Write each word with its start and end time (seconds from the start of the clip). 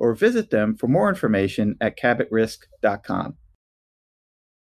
or 0.00 0.14
visit 0.14 0.50
them 0.50 0.74
for 0.74 0.88
more 0.88 1.10
information 1.10 1.76
at 1.80 1.96
cabotrisk.com. 1.96 3.36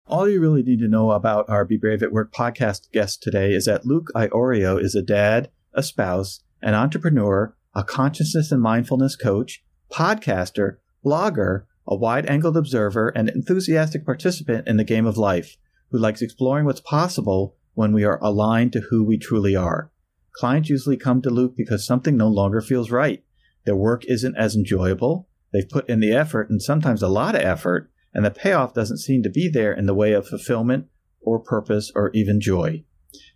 All 0.05 0.29
you 0.29 0.39
really 0.39 0.61
need 0.61 0.79
to 0.79 0.87
know 0.87 1.11
about 1.11 1.49
our 1.49 1.65
Be 1.65 1.75
Brave 1.75 2.03
at 2.03 2.11
Work 2.11 2.33
podcast 2.33 2.91
guest 2.91 3.23
today 3.23 3.53
is 3.53 3.65
that 3.65 3.85
Luke 3.85 4.11
Iorio 4.15 4.79
is 4.79 4.95
a 4.95 5.01
dad, 5.01 5.49
a 5.73 5.81
spouse, 5.81 6.41
an 6.61 6.75
entrepreneur, 6.75 7.55
a 7.73 7.83
consciousness 7.83 8.51
and 8.51 8.61
mindfulness 8.61 9.15
coach, 9.15 9.63
podcaster, 9.91 10.77
blogger, 11.03 11.63
a 11.87 11.95
wide 11.95 12.27
angled 12.27 12.55
observer, 12.55 13.09
and 13.09 13.29
enthusiastic 13.29 14.05
participant 14.05 14.67
in 14.67 14.77
the 14.77 14.83
game 14.83 15.07
of 15.07 15.17
life 15.17 15.57
who 15.89 15.97
likes 15.97 16.21
exploring 16.21 16.65
what's 16.65 16.81
possible 16.81 17.55
when 17.73 17.91
we 17.91 18.03
are 18.03 18.19
aligned 18.21 18.71
to 18.73 18.81
who 18.89 19.03
we 19.03 19.17
truly 19.17 19.55
are. 19.55 19.91
Clients 20.35 20.69
usually 20.69 20.97
come 20.97 21.21
to 21.21 21.29
Luke 21.29 21.55
because 21.57 21.85
something 21.85 22.15
no 22.15 22.27
longer 22.27 22.61
feels 22.61 22.91
right. 22.91 23.23
Their 23.65 23.75
work 23.75 24.03
isn't 24.05 24.37
as 24.37 24.55
enjoyable. 24.55 25.27
They've 25.51 25.67
put 25.67 25.89
in 25.89 25.99
the 25.99 26.11
effort 26.11 26.49
and 26.49 26.61
sometimes 26.61 27.01
a 27.01 27.07
lot 27.07 27.35
of 27.35 27.41
effort, 27.41 27.91
and 28.13 28.25
the 28.25 28.31
payoff 28.31 28.73
doesn't 28.73 28.97
seem 28.97 29.23
to 29.23 29.29
be 29.29 29.49
there 29.49 29.73
in 29.73 29.85
the 29.85 29.93
way 29.93 30.13
of 30.13 30.27
fulfillment 30.27 30.87
or 31.21 31.39
purpose 31.39 31.91
or 31.95 32.11
even 32.13 32.41
joy. 32.41 32.83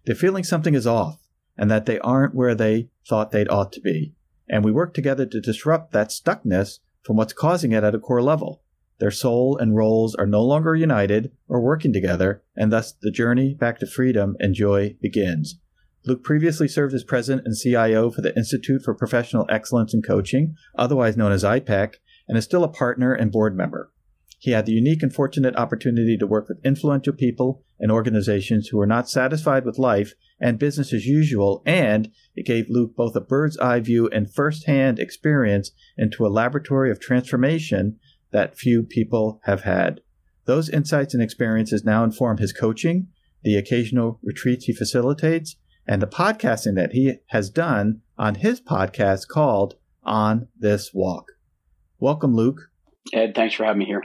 They're 0.06 0.16
feeling 0.16 0.44
something 0.44 0.74
is 0.74 0.88
off 0.88 1.20
and 1.58 1.72
that 1.72 1.86
they 1.86 2.00
aren't 2.00 2.36
where 2.36 2.56
they 2.56 2.90
thought 3.08 3.32
they'd 3.32 3.50
ought 3.50 3.72
to 3.74 3.82
be. 3.82 4.14
And 4.50 4.64
we 4.64 4.72
work 4.72 4.94
together 4.94 5.26
to 5.26 5.42
disrupt 5.42 5.92
that 5.92 6.10
stuckness 6.10 6.80
from 7.04 7.18
what's 7.18 7.34
causing 7.34 7.72
it 7.72 7.84
at 7.84 7.96
a 7.96 8.00
core 8.00 8.22
level. 8.22 8.62
Their 9.00 9.12
soul 9.12 9.58
and 9.58 9.76
roles 9.76 10.16
are 10.16 10.26
no 10.26 10.44
longer 10.44 10.76
united 10.76 11.32
or 11.48 11.62
working 11.62 11.94
together, 11.94 12.42
and 12.56 12.72
thus 12.72 12.94
the 12.94 13.12
journey 13.12 13.54
back 13.54 13.80
to 13.80 13.88
freedom 13.88 14.36
and 14.40 14.56
joy 14.56 14.96
begins. 15.02 15.60
Luke 16.08 16.24
previously 16.24 16.70
served 16.70 16.94
as 16.94 17.04
president 17.04 17.46
and 17.46 17.54
CIO 17.54 18.10
for 18.10 18.22
the 18.22 18.34
Institute 18.38 18.82
for 18.82 18.96
Professional 18.96 19.46
Excellence 19.50 19.94
in 19.94 20.02
Coaching, 20.02 20.56
otherwise 20.78 21.18
known 21.18 21.34
as 21.34 21.44
IPEC, 21.44 21.96
and 22.30 22.38
is 22.38 22.46
still 22.46 22.64
a 22.64 22.70
partner 22.70 23.14
and 23.14 23.30
board 23.30 23.58
member. 23.58 23.92
He 24.40 24.52
had 24.52 24.66
the 24.66 24.72
unique 24.72 25.04
and 25.04 25.14
fortunate 25.14 25.58
opportunity 25.58 26.18
to 26.18 26.26
work 26.26 26.48
with 26.48 26.64
influential 26.64 27.12
people 27.12 27.62
and 27.78 27.92
organizations 27.92 28.68
who 28.68 28.78
were 28.78 28.88
not 28.88 29.10
satisfied 29.10 29.66
with 29.66 29.78
life 29.78 30.14
and 30.40 30.58
business 30.58 30.94
as 30.94 31.06
usual, 31.06 31.62
and 31.66 32.10
it 32.36 32.46
gave 32.46 32.70
Luke 32.70 32.96
both 32.96 33.14
a 33.16 33.20
bird's 33.20 33.58
eye 33.58 33.82
view 33.82 34.08
and 34.08 34.34
first-hand 34.34 35.00
experience 35.00 35.72
into 35.98 36.26
a 36.26 36.30
laboratory 36.30 36.90
of 36.90 37.02
transformation 37.02 38.00
that 38.32 38.58
few 38.58 38.82
people 38.82 39.42
have 39.44 39.64
had. 39.64 40.00
Those 40.46 40.70
insights 40.70 41.14
and 41.14 41.22
experiences 41.22 41.84
now 41.84 42.06
inform 42.06 42.38
his 42.38 42.54
coaching, 42.54 43.08
the 43.44 43.58
occasional 43.58 44.20
retreats 44.24 44.66
he 44.66 44.74
facilitates, 44.74 45.58
and 45.88 46.02
the 46.02 46.08
podcasting 46.08 46.76
that 46.76 46.92
he 46.92 47.16
has 47.28 47.50
done 47.50 48.02
on 48.18 48.36
his 48.36 48.60
podcast 48.60 49.28
called 49.28 49.76
On 50.04 50.48
This 50.60 50.94
Walk. 50.94 51.32
Welcome, 52.00 52.36
Luke. 52.36 52.70
Ed, 53.14 53.34
thanks 53.34 53.56
for 53.56 53.64
having 53.64 53.80
me 53.80 53.86
here. 53.86 54.04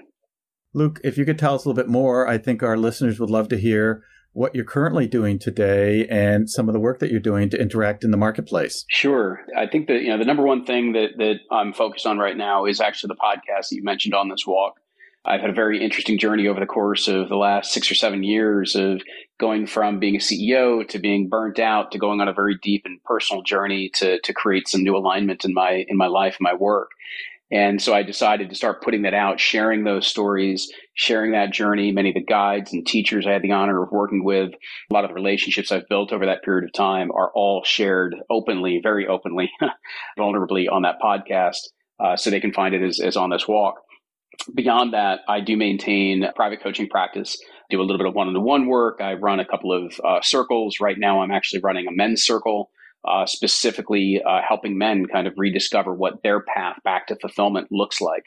Luke, 0.72 1.00
if 1.04 1.19
you 1.19 1.25
could 1.25 1.38
tell 1.38 1.54
us 1.54 1.65
a 1.65 1.69
little 1.69 1.82
bit 1.82 1.91
more, 1.91 2.26
I 2.26 2.38
think 2.38 2.62
our 2.62 2.76
listeners 2.76 3.19
would 3.21 3.31
love 3.31 3.48
to 3.48 3.59
hear 3.59 4.04
what 4.32 4.54
you're 4.54 4.65
currently 4.65 5.06
doing 5.06 5.38
today 5.38 6.06
and 6.06 6.48
some 6.48 6.69
of 6.69 6.72
the 6.72 6.81
work 6.81 6.98
that 7.00 7.10
you're 7.10 7.21
doing 7.21 7.50
to 7.50 7.60
interact 7.60 8.03
in 8.04 8.10
the 8.10 8.16
marketplace. 8.16 8.84
Sure. 8.88 9.41
I 9.56 9.66
think 9.66 9.88
that 9.88 10.00
you 10.03 10.09
know 10.09 10.19
the 10.19 10.25
number 10.25 10.42
one 10.42 10.65
thing 10.65 10.92
that 10.92 11.10
that 11.19 11.41
I'm 11.50 11.75
focused 11.75 12.06
on 12.06 12.19
right 12.19 12.37
now 12.37 12.65
is 12.65 12.81
actually 12.81 13.09
the 13.09 13.16
podcast 13.16 13.69
that 13.69 13.76
you 13.76 13.84
mentioned 13.84 14.15
on 14.15 14.28
this 14.28 14.47
walk. 14.47 14.76
I've 15.25 15.41
had 15.41 15.50
a 15.50 15.55
very 15.55 15.83
interesting 15.83 16.19
journey 16.19 16.49
over 16.49 16.59
the 16.59 16.66
course 16.66 17.06
of 17.06 17.28
the 17.28 17.37
last 17.37 17.72
six 17.72 17.91
or 17.91 17.94
seven 17.94 18.25
years 18.25 18.75
of 18.75 19.03
going 19.38 19.66
from 19.66 20.00
being 20.00 20.16
a 20.16 20.19
CEO 20.19 20.87
to 20.88 20.99
being 20.99 21.28
burnt 21.28 21.59
out 21.59 21.93
to 21.93 21.99
going 21.99 22.21
on 22.21 22.28
a 22.28 22.33
very 22.33 22.59
deep 22.60 22.83
and 22.84 23.03
personal 23.05 23.43
journey 23.43 23.91
to 23.94 24.21
to 24.21 24.33
create 24.33 24.69
some 24.69 24.83
new 24.83 24.97
alignment 24.97 25.44
in 25.44 25.55
my 25.55 25.84
in 25.88 25.97
my 25.97 26.09
life, 26.09 26.37
and 26.38 26.44
my 26.44 26.55
work. 26.55 26.91
And 27.53 27.83
so 27.83 27.93
I 27.93 28.03
decided 28.03 28.49
to 28.49 28.56
start 28.56 28.83
putting 28.83 29.03
that 29.03 29.12
out, 29.12 29.38
sharing 29.38 29.84
those 29.84 30.06
stories, 30.06 30.72
sharing 30.94 31.33
that 31.33 31.53
journey. 31.53 31.93
Many 31.93 32.09
of 32.09 32.15
the 32.15 32.25
guides 32.25 32.72
and 32.72 32.84
teachers 32.84 33.27
I 33.27 33.33
had 33.33 33.43
the 33.43 33.53
honor 33.53 33.83
of 33.83 33.93
working 33.93 34.25
with, 34.25 34.53
a 34.91 34.94
lot 34.94 35.04
of 35.04 35.10
the 35.10 35.15
relationships 35.15 35.71
I've 35.71 35.87
built 35.87 36.15
over 36.15 36.25
that 36.25 36.43
period 36.43 36.65
of 36.65 36.72
time 36.72 37.10
are 37.12 37.31
all 37.34 37.62
shared 37.62 38.16
openly, 38.31 38.81
very 38.83 39.06
openly, 39.06 39.50
vulnerably 40.19 40.66
on 40.72 40.83
that 40.83 40.97
podcast. 40.99 41.59
Uh, 42.00 42.16
so 42.16 42.31
they 42.31 42.41
can 42.41 42.54
find 42.54 42.75
it 42.75 42.83
as, 42.83 42.99
as 43.00 43.19
on 43.19 43.28
this 43.28 43.47
walk. 43.47 43.77
Beyond 44.54 44.93
that, 44.94 45.20
I 45.28 45.41
do 45.41 45.56
maintain 45.56 46.26
private 46.34 46.62
coaching 46.62 46.88
practice, 46.88 47.37
do 47.70 47.81
a 47.81 47.84
little 47.84 47.98
bit 47.98 48.06
of 48.06 48.15
one 48.15 48.28
on 48.28 48.43
one 48.43 48.66
work. 48.66 49.00
I 49.00 49.15
run 49.15 49.41
a 49.41 49.44
couple 49.47 49.72
of 49.72 50.00
uh, 50.04 50.20
circles. 50.20 50.78
Right 50.81 50.98
now, 50.98 51.22
I'm 51.22 51.31
actually 51.31 51.60
running 51.62 51.87
a 51.87 51.93
men's 51.93 52.25
circle, 52.25 52.71
uh, 53.04 53.26
specifically 53.26 54.22
uh, 54.26 54.41
helping 54.47 54.78
men 54.78 55.06
kind 55.06 55.26
of 55.26 55.34
rediscover 55.37 55.94
what 55.94 56.22
their 56.22 56.41
path 56.41 56.76
back 56.84 57.06
to 57.09 57.16
fulfillment 57.16 57.69
looks 57.71 58.00
like. 58.00 58.25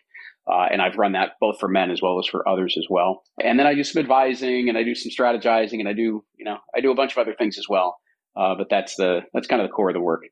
Uh, 0.47 0.67
and 0.71 0.81
I've 0.81 0.97
run 0.97 1.13
that 1.13 1.31
both 1.39 1.59
for 1.59 1.67
men 1.67 1.89
as 1.89 2.01
well 2.01 2.19
as 2.19 2.27
for 2.27 2.47
others 2.47 2.75
as 2.77 2.85
well. 2.89 3.23
And 3.43 3.59
then 3.59 3.65
I 3.65 3.73
do 3.73 3.83
some 3.83 3.99
advising 3.99 4.69
and 4.69 4.77
I 4.77 4.83
do 4.83 4.93
some 4.93 5.11
strategizing 5.11 5.79
and 5.79 5.89
I 5.89 5.93
do, 5.93 6.23
you 6.37 6.45
know, 6.45 6.59
I 6.75 6.81
do 6.81 6.91
a 6.91 6.95
bunch 6.95 7.13
of 7.13 7.17
other 7.17 7.33
things 7.33 7.57
as 7.57 7.67
well. 7.67 7.97
Uh, 8.35 8.53
but 8.55 8.69
that's 8.69 8.95
the 8.95 9.21
that's 9.33 9.47
kind 9.47 9.61
of 9.61 9.67
the 9.67 9.71
core 9.71 9.89
of 9.89 9.95
the 9.95 10.01
work. 10.01 10.23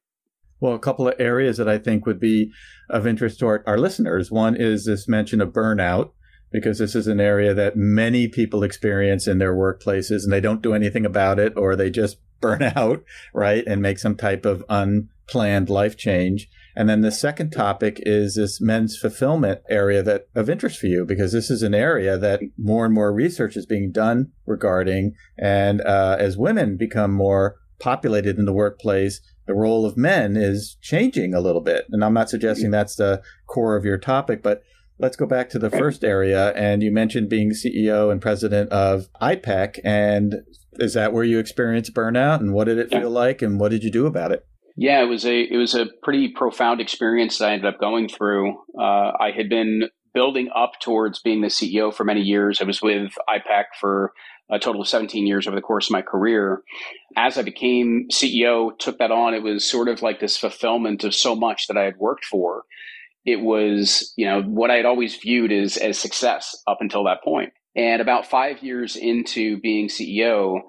Well, 0.63 0.75
a 0.75 0.79
couple 0.79 1.09
of 1.09 1.15
areas 1.19 1.57
that 1.57 1.67
I 1.67 1.77
think 1.77 2.05
would 2.05 2.21
be 2.21 2.53
of 2.89 3.05
interest 3.05 3.37
to 3.39 3.47
our, 3.47 3.63
our 3.67 3.77
listeners. 3.77 4.31
One 4.31 4.55
is 4.55 4.85
this 4.85 5.09
mention 5.09 5.41
of 5.41 5.49
burnout, 5.49 6.11
because 6.53 6.77
this 6.79 6.95
is 6.95 7.05
an 7.05 7.19
area 7.19 7.53
that 7.53 7.75
many 7.75 8.29
people 8.29 8.63
experience 8.63 9.27
in 9.27 9.39
their 9.39 9.53
workplaces 9.53 10.23
and 10.23 10.31
they 10.31 10.39
don't 10.39 10.61
do 10.61 10.73
anything 10.73 11.05
about 11.05 11.37
it 11.37 11.51
or 11.57 11.75
they 11.75 11.89
just 11.89 12.15
burn 12.39 12.63
out, 12.63 13.03
right? 13.33 13.65
And 13.67 13.81
make 13.81 13.99
some 13.99 14.15
type 14.15 14.45
of 14.45 14.63
unplanned 14.69 15.69
life 15.69 15.97
change. 15.97 16.49
And 16.77 16.87
then 16.87 17.01
the 17.01 17.11
second 17.11 17.49
topic 17.49 17.99
is 18.05 18.35
this 18.35 18.61
men's 18.61 18.95
fulfillment 18.95 19.63
area 19.69 20.01
that 20.03 20.29
of 20.33 20.49
interest 20.49 20.79
for 20.79 20.87
you, 20.87 21.03
because 21.03 21.33
this 21.33 21.51
is 21.51 21.61
an 21.61 21.75
area 21.75 22.17
that 22.17 22.39
more 22.57 22.85
and 22.85 22.93
more 22.93 23.11
research 23.11 23.57
is 23.57 23.65
being 23.65 23.91
done 23.91 24.31
regarding. 24.45 25.15
And 25.37 25.81
uh, 25.81 26.15
as 26.19 26.37
women 26.37 26.77
become 26.77 27.11
more 27.11 27.57
populated 27.79 28.39
in 28.39 28.45
the 28.45 28.53
workplace, 28.53 29.19
the 29.45 29.53
role 29.53 29.85
of 29.85 29.97
men 29.97 30.35
is 30.35 30.77
changing 30.81 31.33
a 31.33 31.41
little 31.41 31.61
bit. 31.61 31.85
And 31.91 32.03
I'm 32.03 32.13
not 32.13 32.29
suggesting 32.29 32.71
that's 32.71 32.95
the 32.95 33.21
core 33.47 33.75
of 33.75 33.85
your 33.85 33.97
topic, 33.97 34.41
but 34.41 34.63
let's 34.99 35.17
go 35.17 35.25
back 35.25 35.49
to 35.49 35.59
the 35.59 35.69
first 35.69 36.03
area. 36.03 36.51
And 36.53 36.81
you 36.81 36.91
mentioned 36.91 37.29
being 37.29 37.51
CEO 37.51 38.11
and 38.11 38.21
president 38.21 38.71
of 38.71 39.09
IPEC. 39.21 39.79
And 39.83 40.35
is 40.73 40.93
that 40.93 41.13
where 41.13 41.23
you 41.23 41.39
experienced 41.39 41.93
burnout? 41.93 42.39
And 42.39 42.53
what 42.53 42.65
did 42.65 42.77
it 42.77 42.89
feel 42.89 43.09
like? 43.09 43.41
And 43.41 43.59
what 43.59 43.71
did 43.71 43.83
you 43.83 43.91
do 43.91 44.05
about 44.05 44.31
it? 44.31 44.45
Yeah, 44.75 45.03
it 45.03 45.07
was 45.07 45.23
a 45.23 45.41
it 45.41 45.57
was 45.57 45.75
a 45.75 45.85
pretty 46.01 46.29
profound 46.29 46.81
experience 46.81 47.37
that 47.37 47.49
I 47.49 47.53
ended 47.53 47.71
up 47.71 47.79
going 47.79 48.09
through. 48.09 48.57
Uh, 48.79 49.11
I 49.19 49.31
had 49.35 49.47
been 49.47 49.83
building 50.13 50.49
up 50.55 50.73
towards 50.81 51.19
being 51.19 51.41
the 51.41 51.47
CEO 51.47 51.93
for 51.93 52.03
many 52.03 52.21
years. 52.21 52.61
I 52.61 52.65
was 52.65 52.81
with 52.81 53.13
IPEC 53.29 53.65
for 53.79 54.13
a 54.51 54.59
total 54.59 54.81
of 54.81 54.87
17 54.87 55.25
years 55.25 55.47
over 55.47 55.55
the 55.55 55.61
course 55.61 55.87
of 55.87 55.91
my 55.91 56.01
career. 56.01 56.61
As 57.15 57.37
I 57.37 57.41
became 57.41 58.07
CEO, 58.11 58.77
took 58.77 58.97
that 58.99 59.11
on, 59.11 59.33
it 59.33 59.43
was 59.43 59.69
sort 59.69 59.87
of 59.87 60.01
like 60.01 60.19
this 60.19 60.37
fulfillment 60.37 61.03
of 61.03 61.15
so 61.15 61.35
much 61.35 61.67
that 61.67 61.77
I 61.77 61.83
had 61.83 61.97
worked 61.97 62.25
for. 62.25 62.63
It 63.25 63.41
was, 63.41 64.13
you 64.17 64.25
know, 64.25 64.41
what 64.41 64.69
I 64.69 64.75
had 64.75 64.85
always 64.85 65.15
viewed 65.15 65.51
as, 65.51 65.77
as 65.77 65.97
success 65.97 66.61
up 66.67 66.77
until 66.81 67.05
that 67.05 67.23
point. 67.23 67.53
And 67.75 68.01
about 68.01 68.27
five 68.27 68.61
years 68.61 68.95
into 68.95 69.59
being 69.61 69.87
CEO, 69.87 70.59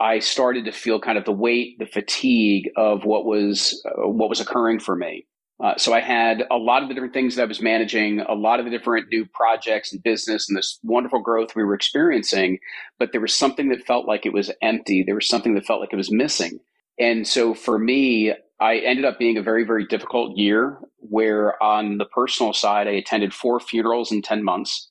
I 0.00 0.20
started 0.20 0.64
to 0.64 0.72
feel 0.72 1.00
kind 1.00 1.18
of 1.18 1.24
the 1.24 1.32
weight, 1.32 1.78
the 1.78 1.86
fatigue 1.86 2.70
of 2.76 3.04
what 3.04 3.24
was 3.24 3.82
uh, 3.86 4.08
what 4.08 4.28
was 4.28 4.40
occurring 4.40 4.80
for 4.80 4.96
me. 4.96 5.26
Uh, 5.62 5.76
so 5.76 5.92
I 5.92 6.00
had 6.00 6.44
a 6.50 6.56
lot 6.56 6.82
of 6.82 6.88
the 6.88 6.94
different 6.94 7.14
things 7.14 7.36
that 7.36 7.42
I 7.42 7.46
was 7.46 7.62
managing, 7.62 8.20
a 8.20 8.34
lot 8.34 8.58
of 8.58 8.64
the 8.64 8.70
different 8.70 9.06
new 9.10 9.24
projects 9.24 9.92
and 9.92 10.02
business, 10.02 10.48
and 10.48 10.58
this 10.58 10.78
wonderful 10.82 11.20
growth 11.20 11.54
we 11.54 11.62
were 11.62 11.74
experiencing. 11.74 12.58
But 12.98 13.12
there 13.12 13.20
was 13.20 13.34
something 13.34 13.68
that 13.68 13.86
felt 13.86 14.06
like 14.06 14.26
it 14.26 14.32
was 14.32 14.50
empty. 14.62 15.04
There 15.04 15.14
was 15.14 15.28
something 15.28 15.54
that 15.54 15.64
felt 15.64 15.80
like 15.80 15.92
it 15.92 15.96
was 15.96 16.10
missing. 16.10 16.58
And 16.98 17.26
so 17.26 17.54
for 17.54 17.78
me, 17.78 18.34
I 18.60 18.78
ended 18.78 19.04
up 19.04 19.18
being 19.18 19.36
a 19.36 19.42
very, 19.42 19.64
very 19.64 19.86
difficult 19.86 20.36
year 20.36 20.78
where 20.98 21.60
on 21.62 21.98
the 21.98 22.04
personal 22.04 22.52
side, 22.52 22.88
I 22.88 22.92
attended 22.92 23.32
four 23.32 23.60
funerals 23.60 24.10
in 24.10 24.22
10 24.22 24.42
months. 24.42 24.90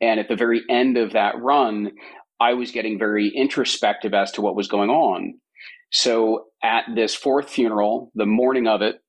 And 0.00 0.20
at 0.20 0.28
the 0.28 0.36
very 0.36 0.62
end 0.70 0.96
of 0.96 1.12
that 1.12 1.40
run, 1.40 1.92
I 2.40 2.54
was 2.54 2.70
getting 2.70 2.98
very 2.98 3.28
introspective 3.28 4.14
as 4.14 4.30
to 4.32 4.42
what 4.42 4.54
was 4.54 4.68
going 4.68 4.90
on. 4.90 5.34
So 5.90 6.46
at 6.62 6.84
this 6.94 7.14
fourth 7.14 7.48
funeral, 7.48 8.12
the 8.14 8.26
morning 8.26 8.68
of 8.68 8.82
it, 8.82 9.00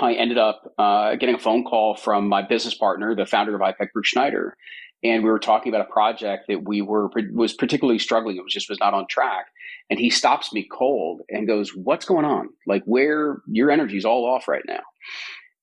I 0.00 0.14
ended 0.14 0.38
up 0.38 0.72
uh, 0.78 1.16
getting 1.16 1.34
a 1.34 1.38
phone 1.38 1.64
call 1.64 1.96
from 1.96 2.28
my 2.28 2.42
business 2.42 2.74
partner, 2.74 3.14
the 3.14 3.26
founder 3.26 3.54
of 3.54 3.60
IPEC, 3.60 3.92
Bruce 3.92 4.08
Schneider, 4.08 4.56
and 5.02 5.22
we 5.22 5.30
were 5.30 5.38
talking 5.38 5.72
about 5.72 5.88
a 5.88 5.92
project 5.92 6.44
that 6.48 6.66
we 6.66 6.82
were 6.82 7.10
was 7.32 7.54
particularly 7.54 7.98
struggling. 7.98 8.36
It 8.36 8.44
was 8.44 8.52
just 8.52 8.68
was 8.68 8.80
not 8.80 8.94
on 8.94 9.06
track, 9.08 9.46
and 9.88 9.98
he 9.98 10.10
stops 10.10 10.52
me 10.52 10.66
cold 10.70 11.22
and 11.28 11.46
goes, 11.46 11.70
"What's 11.74 12.04
going 12.04 12.24
on? 12.24 12.50
Like, 12.66 12.82
where 12.84 13.42
your 13.46 13.70
energy 13.70 13.96
is 13.96 14.04
all 14.04 14.24
off 14.26 14.48
right 14.48 14.64
now?" 14.66 14.80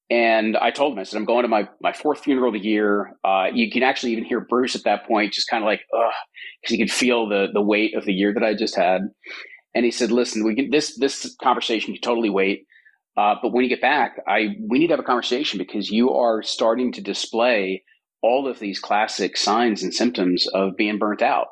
And 0.09 0.57
I 0.57 0.69
told 0.69 0.93
him, 0.93 0.99
I 0.99 1.03
said, 1.03 1.17
I'm 1.17 1.25
going 1.25 1.41
to 1.41 1.47
my, 1.47 1.67
my 1.81 1.91
fourth 1.91 2.19
funeral 2.19 2.49
of 2.49 2.53
the 2.53 2.67
year. 2.67 3.17
Uh, 3.23 3.47
you 3.51 3.71
can 3.71 3.81
actually 3.81 4.11
even 4.11 4.25
hear 4.25 4.41
Bruce 4.41 4.75
at 4.75 4.83
that 4.83 5.07
point, 5.07 5.33
just 5.33 5.49
kind 5.49 5.63
of 5.63 5.65
like, 5.65 5.81
ugh, 5.91 6.11
because 6.61 6.71
he 6.71 6.77
could 6.77 6.91
feel 6.91 7.27
the, 7.27 7.47
the 7.51 7.61
weight 7.61 7.95
of 7.95 8.05
the 8.05 8.13
year 8.13 8.31
that 8.31 8.43
I 8.43 8.53
just 8.53 8.75
had. 8.75 9.09
And 9.73 9.85
he 9.85 9.91
said, 9.91 10.11
listen, 10.11 10.43
we 10.43 10.55
can, 10.55 10.69
this, 10.69 10.97
this 10.99 11.35
conversation 11.41 11.93
can 11.93 12.01
totally 12.01 12.29
wait. 12.29 12.67
Uh, 13.15 13.35
but 13.41 13.51
when 13.51 13.63
you 13.63 13.69
get 13.69 13.81
back, 13.81 14.17
I, 14.27 14.55
we 14.67 14.79
need 14.79 14.87
to 14.87 14.93
have 14.93 14.99
a 14.99 15.03
conversation 15.03 15.59
because 15.59 15.89
you 15.89 16.11
are 16.11 16.41
starting 16.41 16.91
to 16.93 17.01
display 17.01 17.83
all 18.21 18.47
of 18.47 18.59
these 18.59 18.79
classic 18.79 19.37
signs 19.37 19.83
and 19.83 19.93
symptoms 19.93 20.47
of 20.47 20.75
being 20.77 20.97
burnt 20.97 21.21
out. 21.21 21.47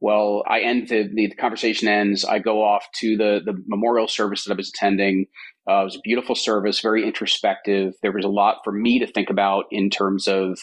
Well, 0.00 0.42
I 0.46 0.60
end 0.60 0.88
the, 0.88 1.08
the, 1.14 1.30
conversation 1.30 1.88
ends. 1.88 2.24
I 2.24 2.38
go 2.38 2.62
off 2.62 2.86
to 2.96 3.16
the, 3.16 3.40
the 3.42 3.54
memorial 3.66 4.08
service 4.08 4.44
that 4.44 4.52
I 4.52 4.56
was 4.56 4.68
attending. 4.68 5.26
Uh, 5.70 5.80
it 5.80 5.84
was 5.84 5.96
a 5.96 6.00
beautiful 6.04 6.34
service, 6.34 6.80
very 6.80 7.06
introspective. 7.06 7.94
There 8.02 8.12
was 8.12 8.24
a 8.24 8.28
lot 8.28 8.58
for 8.64 8.72
me 8.72 8.98
to 8.98 9.06
think 9.06 9.30
about 9.30 9.64
in 9.70 9.88
terms 9.88 10.28
of 10.28 10.58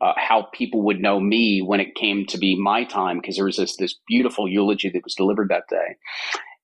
uh, 0.00 0.14
how 0.16 0.48
people 0.52 0.82
would 0.82 1.00
know 1.00 1.20
me 1.20 1.60
when 1.60 1.78
it 1.78 1.94
came 1.94 2.26
to 2.26 2.38
be 2.38 2.60
my 2.60 2.84
time, 2.84 3.18
because 3.20 3.36
there 3.36 3.44
was 3.44 3.58
this 3.58 3.76
this 3.76 3.94
beautiful 4.08 4.48
eulogy 4.48 4.88
that 4.88 5.04
was 5.04 5.14
delivered 5.14 5.50
that 5.50 5.64
day. 5.68 5.96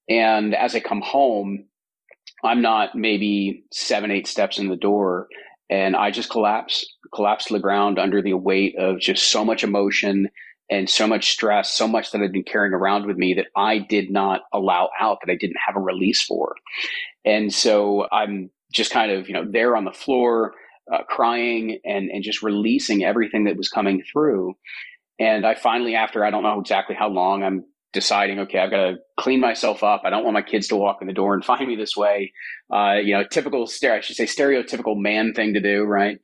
And 0.09 0.55
as 0.55 0.75
I 0.75 0.81
come 0.81 1.03
home, 1.03 1.67
I'm 2.45 2.63
not 2.63 2.95
maybe 2.95 3.65
seven, 3.73 4.11
eight 4.11 4.27
steps 4.27 4.59
in 4.59 4.69
the 4.69 4.77
door, 4.77 5.29
and 5.69 5.97
I 5.97 6.11
just 6.11 6.31
collapse, 6.31 6.87
collapse 7.15 7.47
to 7.47 7.55
the 7.55 7.61
ground 7.61 7.99
under 7.99 8.23
the 8.23 8.35
weight 8.35 8.77
of 8.79 9.01
just 9.01 9.31
so 9.31 9.45
much 9.45 9.65
emotion 9.65 10.29
and 10.71 10.91
so 10.91 11.07
much 11.07 11.31
stress, 11.31 11.73
so 11.73 11.87
much 11.87 12.11
that 12.11 12.21
I'd 12.21 12.33
been 12.33 12.43
carrying 12.43 12.75
around 12.75 13.07
with 13.07 13.17
me 13.17 13.35
that 13.35 13.47
I 13.57 13.79
did 13.79 14.11
not 14.11 14.43
allow 14.53 14.91
out, 14.99 15.19
that 15.25 15.33
I 15.33 15.37
didn't 15.37 15.59
have 15.65 15.77
a 15.77 15.81
release 15.81 16.23
for. 16.23 16.57
And 17.25 17.53
so 17.53 18.09
I'm 18.11 18.51
just 18.73 18.91
kind 18.91 19.13
of, 19.13 19.29
you 19.29 19.35
know, 19.35 19.47
there 19.49 19.77
on 19.77 19.85
the 19.85 19.93
floor, 19.93 20.55
uh, 20.93 21.03
crying 21.05 21.79
and, 21.85 22.11
and 22.11 22.23
just 22.23 22.43
releasing 22.43 23.05
everything 23.05 23.45
that 23.45 23.57
was 23.57 23.69
coming 23.69 24.03
through. 24.13 24.55
And 25.19 25.47
I 25.47 25.55
finally, 25.55 25.95
after 25.95 26.25
I 26.25 26.31
don't 26.31 26.43
know 26.43 26.61
exactly 26.61 26.95
how 26.95 27.09
long, 27.09 27.43
I'm 27.43 27.65
deciding, 27.97 28.39
okay, 28.41 28.59
I've 28.59 28.71
got 28.71 28.91
to 28.91 28.97
clean 29.19 29.41
myself 29.41 29.83
up. 29.83 30.03
I 30.05 30.11
don't 30.11 30.23
want 30.23 30.35
my 30.35 30.43
kids 30.43 30.69
to 30.69 30.77
walk 30.77 30.99
in 31.01 31.09
the 31.09 31.13
door 31.13 31.35
and 31.35 31.45
find 31.53 31.67
me 31.67 31.75
this 31.75 31.97
way. 31.97 32.33
Uh, 32.73 32.97
you 33.03 33.15
know, 33.15 33.25
typical, 33.25 33.65
I 33.65 34.01
should 34.01 34.17
say, 34.17 34.27
stereotypical 34.27 34.97
man 34.97 35.33
thing 35.35 35.55
to 35.55 35.61
do, 35.61 35.83
right? 35.83 36.19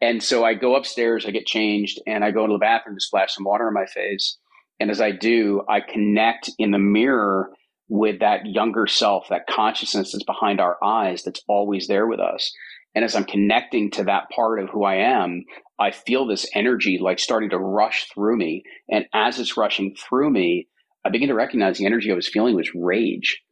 And 0.00 0.22
so 0.22 0.44
I 0.44 0.54
go 0.54 0.76
upstairs, 0.76 1.26
I 1.26 1.30
get 1.30 1.46
changed, 1.46 2.00
and 2.06 2.24
I 2.24 2.30
go 2.30 2.44
into 2.44 2.54
the 2.54 2.58
bathroom 2.58 2.96
to 2.96 3.04
splash 3.04 3.34
some 3.34 3.44
water 3.44 3.66
on 3.66 3.74
my 3.74 3.86
face. 3.86 4.38
And 4.80 4.90
as 4.90 5.00
I 5.00 5.12
do, 5.12 5.62
I 5.68 5.80
connect 5.80 6.50
in 6.58 6.70
the 6.70 6.78
mirror 6.78 7.50
with 7.88 8.20
that 8.20 8.46
younger 8.46 8.86
self, 8.86 9.28
that 9.28 9.46
consciousness 9.46 10.12
that's 10.12 10.24
behind 10.24 10.60
our 10.60 10.82
eyes 10.82 11.22
that's 11.22 11.42
always 11.48 11.86
there 11.86 12.06
with 12.06 12.20
us. 12.20 12.50
And 12.94 13.04
as 13.04 13.14
I'm 13.14 13.24
connecting 13.24 13.90
to 13.92 14.04
that 14.04 14.30
part 14.34 14.58
of 14.58 14.70
who 14.70 14.84
I 14.84 14.96
am, 14.96 15.44
I 15.78 15.90
feel 15.90 16.26
this 16.26 16.48
energy 16.54 16.98
like 17.00 17.18
starting 17.18 17.50
to 17.50 17.58
rush 17.58 18.06
through 18.12 18.36
me. 18.36 18.62
And 18.88 19.06
as 19.12 19.38
it's 19.38 19.56
rushing 19.56 19.94
through 19.94 20.30
me, 20.30 20.68
I 21.04 21.10
begin 21.10 21.28
to 21.28 21.34
recognize 21.34 21.78
the 21.78 21.86
energy 21.86 22.10
I 22.10 22.14
was 22.14 22.28
feeling 22.28 22.54
was 22.56 22.74
rage 22.74 23.42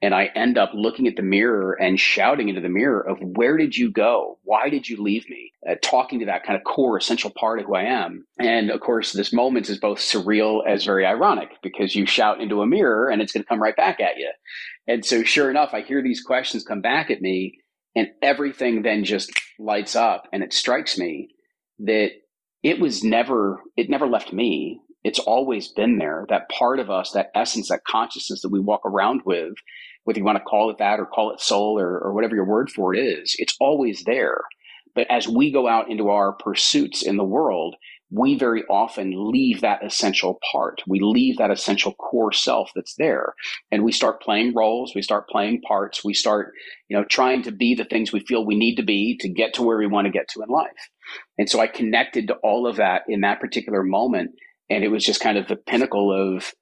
and 0.00 0.14
I 0.14 0.26
end 0.36 0.58
up 0.58 0.70
looking 0.74 1.08
at 1.08 1.16
the 1.16 1.22
mirror 1.22 1.76
and 1.80 1.98
shouting 1.98 2.48
into 2.48 2.60
the 2.60 2.68
mirror 2.68 3.00
of 3.00 3.18
where 3.20 3.56
did 3.56 3.76
you 3.76 3.90
go? 3.90 4.38
Why 4.44 4.70
did 4.70 4.88
you 4.88 5.02
leave 5.02 5.28
me? 5.28 5.52
Uh, 5.68 5.74
talking 5.82 6.20
to 6.20 6.26
that 6.26 6.44
kind 6.44 6.56
of 6.56 6.62
core 6.62 6.96
essential 6.96 7.30
part 7.30 7.58
of 7.58 7.66
who 7.66 7.74
I 7.74 7.82
am. 7.84 8.24
And 8.38 8.70
of 8.70 8.80
course, 8.80 9.12
this 9.12 9.32
moment 9.32 9.68
is 9.68 9.78
both 9.78 9.98
surreal 9.98 10.64
as 10.66 10.84
very 10.84 11.04
ironic 11.04 11.50
because 11.62 11.96
you 11.96 12.06
shout 12.06 12.40
into 12.40 12.62
a 12.62 12.66
mirror 12.66 13.10
and 13.10 13.20
it's 13.20 13.32
going 13.32 13.42
to 13.42 13.48
come 13.48 13.60
right 13.60 13.76
back 13.76 14.00
at 14.00 14.18
you. 14.18 14.30
And 14.86 15.04
so 15.04 15.24
sure 15.24 15.50
enough, 15.50 15.74
I 15.74 15.80
hear 15.80 16.00
these 16.00 16.22
questions 16.22 16.64
come 16.64 16.80
back 16.80 17.10
at 17.10 17.20
me 17.20 17.58
and 17.96 18.08
everything 18.22 18.82
then 18.82 19.02
just 19.02 19.32
lights 19.58 19.96
up 19.96 20.28
and 20.32 20.44
it 20.44 20.52
strikes 20.52 20.96
me 20.96 21.30
that 21.80 22.10
it 22.62 22.78
was 22.78 23.02
never, 23.02 23.62
it 23.76 23.90
never 23.90 24.06
left 24.06 24.32
me 24.32 24.80
it's 25.04 25.18
always 25.18 25.68
been 25.68 25.98
there 25.98 26.26
that 26.28 26.48
part 26.48 26.78
of 26.78 26.90
us 26.90 27.12
that 27.12 27.30
essence 27.34 27.68
that 27.68 27.84
consciousness 27.86 28.42
that 28.42 28.52
we 28.52 28.60
walk 28.60 28.82
around 28.84 29.22
with 29.24 29.54
whether 30.08 30.20
you 30.20 30.24
want 30.24 30.38
to 30.38 30.44
call 30.44 30.70
it 30.70 30.78
that 30.78 30.98
or 30.98 31.04
call 31.04 31.32
it 31.32 31.40
soul 31.40 31.78
or, 31.78 31.98
or 31.98 32.14
whatever 32.14 32.34
your 32.34 32.46
word 32.46 32.70
for 32.70 32.94
it 32.94 32.98
is, 32.98 33.36
it's 33.38 33.54
always 33.60 34.04
there. 34.04 34.40
But 34.94 35.06
as 35.10 35.28
we 35.28 35.52
go 35.52 35.68
out 35.68 35.90
into 35.90 36.08
our 36.08 36.32
pursuits 36.32 37.02
in 37.02 37.18
the 37.18 37.24
world, 37.24 37.76
we 38.10 38.34
very 38.34 38.64
often 38.70 39.12
leave 39.14 39.60
that 39.60 39.84
essential 39.84 40.38
part. 40.50 40.80
We 40.86 41.00
leave 41.02 41.36
that 41.36 41.50
essential 41.50 41.92
core 41.92 42.32
self 42.32 42.70
that's 42.74 42.94
there. 42.96 43.34
And 43.70 43.84
we 43.84 43.92
start 43.92 44.22
playing 44.22 44.54
roles, 44.54 44.94
we 44.94 45.02
start 45.02 45.28
playing 45.28 45.60
parts, 45.60 46.02
we 46.02 46.14
start, 46.14 46.54
you 46.88 46.96
know, 46.96 47.04
trying 47.04 47.42
to 47.42 47.52
be 47.52 47.74
the 47.74 47.84
things 47.84 48.10
we 48.10 48.20
feel 48.20 48.46
we 48.46 48.56
need 48.56 48.76
to 48.76 48.82
be 48.82 49.18
to 49.20 49.28
get 49.28 49.52
to 49.54 49.62
where 49.62 49.76
we 49.76 49.86
want 49.86 50.06
to 50.06 50.10
get 50.10 50.28
to 50.30 50.42
in 50.42 50.48
life. 50.48 50.70
And 51.36 51.50
so 51.50 51.60
I 51.60 51.66
connected 51.66 52.28
to 52.28 52.36
all 52.36 52.66
of 52.66 52.76
that 52.76 53.02
in 53.08 53.20
that 53.20 53.40
particular 53.40 53.82
moment. 53.82 54.30
And 54.70 54.84
it 54.84 54.88
was 54.88 55.04
just 55.04 55.20
kind 55.20 55.38
of 55.38 55.48
the 55.48 55.56
pinnacle 55.56 56.12
of 56.12 56.52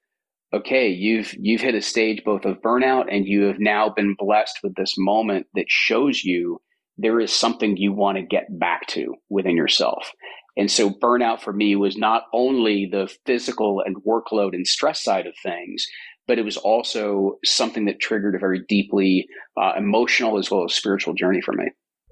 okay, 0.53 0.89
you've 0.89 1.33
you've 1.37 1.61
hit 1.61 1.75
a 1.75 1.81
stage 1.81 2.23
both 2.23 2.45
of 2.45 2.61
burnout 2.61 3.13
and 3.13 3.27
you 3.27 3.43
have 3.43 3.59
now 3.59 3.89
been 3.89 4.15
blessed 4.17 4.59
with 4.63 4.75
this 4.75 4.95
moment 4.97 5.47
that 5.55 5.65
shows 5.67 6.23
you 6.23 6.59
there 6.97 7.19
is 7.19 7.31
something 7.31 7.77
you 7.77 7.93
want 7.93 8.17
to 8.17 8.23
get 8.23 8.59
back 8.59 8.87
to 8.87 9.13
within 9.29 9.55
yourself. 9.55 10.11
And 10.55 10.71
so 10.71 10.89
burnout 10.89 11.41
for 11.41 11.53
me 11.53 11.75
was 11.75 11.97
not 11.97 12.23
only 12.33 12.87
the 12.91 13.13
physical 13.25 13.83
and 13.85 14.03
workload 14.03 14.53
and 14.53 14.65
stress 14.65 15.03
side 15.03 15.27
of 15.27 15.35
things, 15.43 15.85
but 16.27 16.39
it 16.39 16.45
was 16.45 16.57
also 16.57 17.37
something 17.45 17.85
that 17.85 17.99
triggered 17.99 18.35
a 18.35 18.39
very 18.39 18.63
deeply 18.67 19.27
uh, 19.55 19.73
emotional 19.77 20.39
as 20.39 20.49
well 20.49 20.65
as 20.65 20.73
spiritual 20.73 21.13
journey 21.13 21.41
for 21.41 21.53
me. 21.53 21.65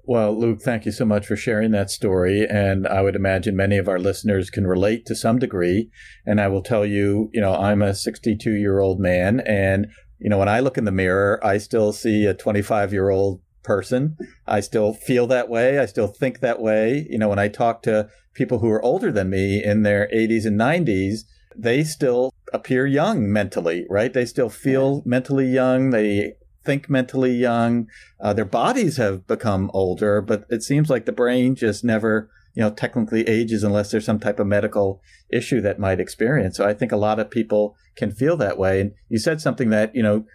Well, 0.08 0.38
Luke, 0.38 0.62
thank 0.62 0.86
you 0.86 0.92
so 0.92 1.04
much 1.04 1.26
for 1.26 1.34
sharing 1.34 1.72
that 1.72 1.90
story. 1.90 2.46
And 2.48 2.86
I 2.86 3.02
would 3.02 3.16
imagine 3.16 3.56
many 3.56 3.76
of 3.76 3.88
our 3.88 3.98
listeners 3.98 4.50
can 4.50 4.64
relate 4.64 5.04
to 5.06 5.16
some 5.16 5.40
degree. 5.40 5.90
And 6.24 6.40
I 6.40 6.46
will 6.46 6.62
tell 6.62 6.86
you, 6.86 7.28
you 7.32 7.40
know, 7.40 7.54
I'm 7.54 7.82
a 7.82 7.92
62 7.92 8.52
year 8.52 8.78
old 8.78 9.00
man. 9.00 9.40
And, 9.40 9.88
you 10.20 10.30
know, 10.30 10.38
when 10.38 10.48
I 10.48 10.60
look 10.60 10.78
in 10.78 10.84
the 10.84 10.92
mirror, 10.92 11.44
I 11.44 11.58
still 11.58 11.92
see 11.92 12.24
a 12.24 12.34
25 12.34 12.92
year 12.92 13.10
old 13.10 13.40
person. 13.64 14.16
I 14.46 14.60
still 14.60 14.94
feel 14.94 15.26
that 15.26 15.48
way. 15.48 15.80
I 15.80 15.86
still 15.86 16.06
think 16.06 16.38
that 16.38 16.60
way. 16.60 17.08
You 17.10 17.18
know, 17.18 17.28
when 17.28 17.40
I 17.40 17.48
talk 17.48 17.82
to 17.82 18.08
people 18.32 18.60
who 18.60 18.70
are 18.70 18.84
older 18.84 19.10
than 19.10 19.28
me 19.28 19.60
in 19.62 19.82
their 19.82 20.08
80s 20.14 20.46
and 20.46 20.58
90s, 20.58 21.22
they 21.56 21.82
still 21.82 22.32
appear 22.52 22.86
young 22.86 23.32
mentally, 23.32 23.86
right? 23.90 24.12
They 24.12 24.26
still 24.26 24.50
feel 24.50 25.02
mentally 25.04 25.48
young. 25.48 25.90
They 25.90 26.34
think 26.66 26.90
mentally 26.90 27.32
young. 27.32 27.86
Uh, 28.20 28.32
their 28.32 28.44
bodies 28.44 28.98
have 28.98 29.26
become 29.26 29.70
older, 29.72 30.20
but 30.20 30.44
it 30.50 30.62
seems 30.62 30.90
like 30.90 31.06
the 31.06 31.12
brain 31.12 31.54
just 31.54 31.84
never, 31.84 32.28
you 32.54 32.62
know, 32.62 32.70
technically 32.70 33.26
ages 33.28 33.62
unless 33.62 33.90
there's 33.90 34.04
some 34.04 34.20
type 34.20 34.38
of 34.38 34.46
medical 34.46 35.00
issue 35.30 35.60
that 35.62 35.78
might 35.78 36.00
experience. 36.00 36.56
So 36.56 36.66
I 36.66 36.74
think 36.74 36.92
a 36.92 36.96
lot 36.96 37.18
of 37.18 37.30
people 37.30 37.76
can 37.96 38.10
feel 38.10 38.36
that 38.36 38.58
way. 38.58 38.80
And 38.80 38.92
you 39.08 39.18
said 39.18 39.40
something 39.40 39.70
that, 39.70 39.94
you 39.94 40.02
know, 40.02 40.26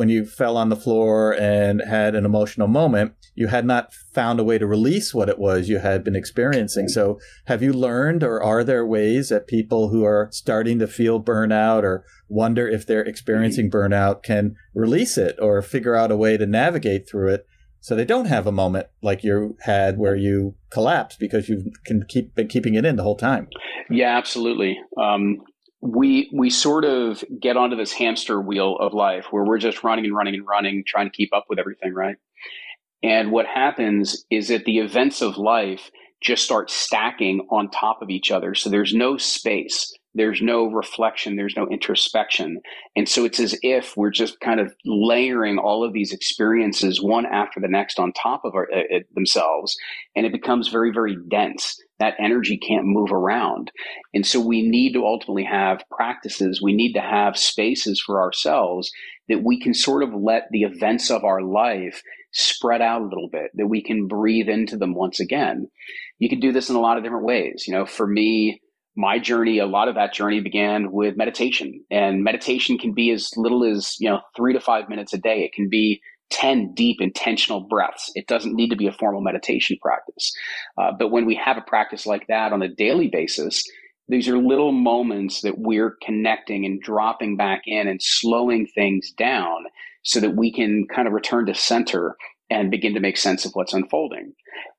when 0.00 0.08
you 0.08 0.24
fell 0.24 0.56
on 0.56 0.70
the 0.70 0.76
floor 0.76 1.38
and 1.38 1.82
had 1.86 2.14
an 2.14 2.24
emotional 2.24 2.66
moment, 2.66 3.12
you 3.34 3.48
had 3.48 3.66
not 3.66 3.92
found 4.14 4.40
a 4.40 4.44
way 4.44 4.56
to 4.56 4.66
release 4.66 5.12
what 5.12 5.28
it 5.28 5.38
was 5.38 5.68
you 5.68 5.78
had 5.78 6.02
been 6.02 6.16
experiencing. 6.16 6.88
So 6.88 7.20
have 7.48 7.62
you 7.62 7.74
learned 7.74 8.22
or 8.22 8.42
are 8.42 8.64
there 8.64 8.86
ways 8.86 9.28
that 9.28 9.46
people 9.46 9.90
who 9.90 10.02
are 10.06 10.30
starting 10.32 10.78
to 10.78 10.86
feel 10.86 11.22
burnout 11.22 11.82
or 11.82 12.02
wonder 12.30 12.66
if 12.66 12.86
they're 12.86 13.04
experiencing 13.04 13.70
burnout 13.70 14.22
can 14.22 14.54
release 14.74 15.18
it 15.18 15.36
or 15.38 15.60
figure 15.60 15.94
out 15.94 16.10
a 16.10 16.16
way 16.16 16.38
to 16.38 16.46
navigate 16.46 17.06
through 17.06 17.34
it 17.34 17.46
so 17.80 17.94
they 17.94 18.06
don't 18.06 18.24
have 18.24 18.46
a 18.46 18.52
moment 18.52 18.86
like 19.02 19.22
you 19.22 19.58
had 19.60 19.98
where 19.98 20.16
you 20.16 20.54
collapse 20.70 21.16
because 21.16 21.50
you 21.50 21.72
can 21.84 22.04
keep 22.08 22.34
been 22.34 22.48
keeping 22.48 22.74
it 22.74 22.86
in 22.86 22.96
the 22.96 23.02
whole 23.02 23.16
time. 23.16 23.48
Yeah, 23.90 24.16
absolutely. 24.16 24.78
Um, 24.98 25.42
we 25.82 26.30
we 26.32 26.50
sort 26.50 26.84
of 26.84 27.24
get 27.40 27.56
onto 27.56 27.76
this 27.76 27.92
hamster 27.92 28.40
wheel 28.40 28.76
of 28.80 28.92
life 28.92 29.26
where 29.30 29.44
we're 29.44 29.58
just 29.58 29.82
running 29.82 30.04
and 30.04 30.14
running 30.14 30.34
and 30.34 30.46
running, 30.46 30.84
trying 30.86 31.06
to 31.06 31.16
keep 31.16 31.32
up 31.32 31.46
with 31.48 31.58
everything, 31.58 31.94
right? 31.94 32.16
And 33.02 33.32
what 33.32 33.46
happens 33.46 34.24
is 34.30 34.48
that 34.48 34.64
the 34.66 34.78
events 34.78 35.22
of 35.22 35.38
life 35.38 35.90
just 36.20 36.44
start 36.44 36.70
stacking 36.70 37.46
on 37.50 37.70
top 37.70 38.02
of 38.02 38.10
each 38.10 38.30
other. 38.30 38.54
So 38.54 38.68
there's 38.68 38.92
no 38.92 39.16
space 39.16 39.90
there's 40.14 40.42
no 40.42 40.66
reflection, 40.66 41.36
there's 41.36 41.56
no 41.56 41.66
introspection. 41.68 42.60
And 42.96 43.08
so 43.08 43.24
it's 43.24 43.38
as 43.38 43.56
if 43.62 43.96
we're 43.96 44.10
just 44.10 44.40
kind 44.40 44.58
of 44.58 44.74
layering 44.84 45.58
all 45.58 45.84
of 45.84 45.92
these 45.92 46.12
experiences 46.12 47.02
one 47.02 47.26
after 47.26 47.60
the 47.60 47.68
next 47.68 48.00
on 48.00 48.12
top 48.12 48.42
of 48.44 48.54
our, 48.54 48.68
uh, 48.74 48.98
themselves. 49.14 49.76
And 50.16 50.26
it 50.26 50.32
becomes 50.32 50.68
very, 50.68 50.92
very 50.92 51.16
dense. 51.30 51.76
That 52.00 52.14
energy 52.18 52.58
can't 52.58 52.86
move 52.86 53.12
around. 53.12 53.70
And 54.14 54.26
so 54.26 54.40
we 54.40 54.62
need 54.62 54.94
to 54.94 55.06
ultimately 55.06 55.44
have 55.44 55.84
practices, 55.90 56.60
we 56.62 56.74
need 56.74 56.94
to 56.94 57.00
have 57.00 57.36
spaces 57.36 58.02
for 58.04 58.20
ourselves 58.20 58.90
that 59.28 59.44
we 59.44 59.60
can 59.60 59.74
sort 59.74 60.02
of 60.02 60.12
let 60.12 60.48
the 60.50 60.62
events 60.62 61.10
of 61.10 61.22
our 61.22 61.40
life 61.40 62.02
spread 62.32 62.82
out 62.82 63.02
a 63.02 63.04
little 63.04 63.28
bit, 63.30 63.50
that 63.54 63.68
we 63.68 63.82
can 63.82 64.06
breathe 64.08 64.48
into 64.48 64.76
them 64.76 64.94
once 64.94 65.20
again. 65.20 65.68
You 66.18 66.28
can 66.28 66.40
do 66.40 66.52
this 66.52 66.68
in 66.68 66.76
a 66.76 66.80
lot 66.80 66.96
of 66.96 67.04
different 67.04 67.24
ways. 67.24 67.64
You 67.66 67.74
know, 67.74 67.86
for 67.86 68.06
me, 68.06 68.60
my 69.00 69.18
journey, 69.18 69.58
a 69.58 69.66
lot 69.66 69.88
of 69.88 69.94
that 69.94 70.12
journey 70.12 70.40
began 70.40 70.92
with 70.92 71.16
meditation. 71.16 71.82
And 71.90 72.22
meditation 72.22 72.76
can 72.76 72.92
be 72.92 73.10
as 73.10 73.30
little 73.36 73.64
as, 73.64 73.96
you 73.98 74.10
know, 74.10 74.20
three 74.36 74.52
to 74.52 74.60
five 74.60 74.88
minutes 74.88 75.14
a 75.14 75.18
day. 75.18 75.40
It 75.42 75.54
can 75.54 75.68
be 75.70 76.02
10 76.30 76.74
deep 76.74 76.98
intentional 77.00 77.66
breaths. 77.68 78.12
It 78.14 78.26
doesn't 78.26 78.54
need 78.54 78.68
to 78.68 78.76
be 78.76 78.86
a 78.86 78.92
formal 78.92 79.22
meditation 79.22 79.78
practice. 79.80 80.32
Uh, 80.78 80.92
but 80.96 81.10
when 81.10 81.24
we 81.24 81.34
have 81.34 81.56
a 81.56 81.62
practice 81.62 82.06
like 82.06 82.26
that 82.28 82.52
on 82.52 82.62
a 82.62 82.68
daily 82.68 83.08
basis, 83.08 83.64
these 84.08 84.28
are 84.28 84.36
little 84.36 84.72
moments 84.72 85.40
that 85.42 85.58
we're 85.58 85.96
connecting 86.04 86.66
and 86.66 86.80
dropping 86.80 87.36
back 87.36 87.62
in 87.66 87.88
and 87.88 88.02
slowing 88.02 88.66
things 88.66 89.12
down 89.12 89.64
so 90.02 90.20
that 90.20 90.36
we 90.36 90.52
can 90.52 90.86
kind 90.94 91.08
of 91.08 91.14
return 91.14 91.46
to 91.46 91.54
center 91.54 92.16
and 92.50 92.70
begin 92.70 92.94
to 92.94 93.00
make 93.00 93.16
sense 93.16 93.44
of 93.44 93.52
what's 93.52 93.72
unfolding. 93.72 94.32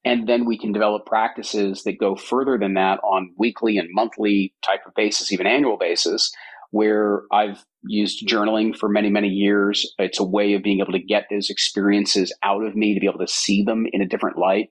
And 0.03 0.27
then 0.27 0.45
we 0.45 0.57
can 0.57 0.73
develop 0.73 1.05
practices 1.05 1.83
that 1.83 1.99
go 1.99 2.15
further 2.15 2.57
than 2.57 2.73
that 2.73 2.99
on 2.99 3.33
weekly 3.37 3.77
and 3.77 3.87
monthly 3.91 4.53
type 4.61 4.81
of 4.85 4.93
basis, 4.93 5.31
even 5.31 5.47
annual 5.47 5.77
basis, 5.77 6.31
where 6.71 7.23
I've 7.31 7.63
used 7.83 8.27
journaling 8.27 8.75
for 8.75 8.89
many, 8.89 9.09
many 9.09 9.29
years. 9.29 9.93
It's 9.97 10.19
a 10.19 10.23
way 10.23 10.53
of 10.53 10.63
being 10.63 10.79
able 10.79 10.93
to 10.93 10.99
get 10.99 11.27
those 11.29 11.49
experiences 11.49 12.33
out 12.43 12.63
of 12.63 12.75
me 12.75 12.93
to 12.93 12.99
be 12.99 13.07
able 13.07 13.19
to 13.19 13.27
see 13.27 13.63
them 13.63 13.85
in 13.91 14.01
a 14.01 14.07
different 14.07 14.37
light. 14.37 14.69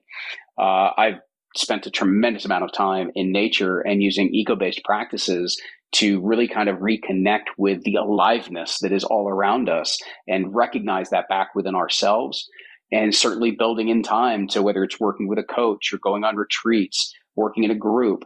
Uh, 0.57 0.89
I've 0.97 1.19
spent 1.55 1.85
a 1.85 1.91
tremendous 1.91 2.45
amount 2.45 2.63
of 2.63 2.71
time 2.71 3.11
in 3.15 3.31
nature 3.31 3.79
and 3.79 4.01
using 4.01 4.33
eco 4.33 4.55
based 4.55 4.83
practices 4.83 5.59
to 5.93 6.21
really 6.21 6.47
kind 6.47 6.69
of 6.69 6.77
reconnect 6.77 7.47
with 7.57 7.83
the 7.83 7.95
aliveness 7.95 8.79
that 8.79 8.93
is 8.93 9.03
all 9.03 9.27
around 9.27 9.67
us 9.67 9.99
and 10.27 10.55
recognize 10.55 11.09
that 11.09 11.27
back 11.27 11.53
within 11.53 11.75
ourselves 11.75 12.49
and 12.91 13.15
certainly 13.15 13.51
building 13.51 13.89
in 13.89 14.03
time 14.03 14.47
to 14.49 14.61
whether 14.61 14.83
it's 14.83 14.99
working 14.99 15.27
with 15.27 15.39
a 15.39 15.43
coach 15.43 15.93
or 15.93 15.97
going 15.97 16.23
on 16.23 16.35
retreats, 16.35 17.13
working 17.35 17.63
in 17.63 17.71
a 17.71 17.75
group, 17.75 18.23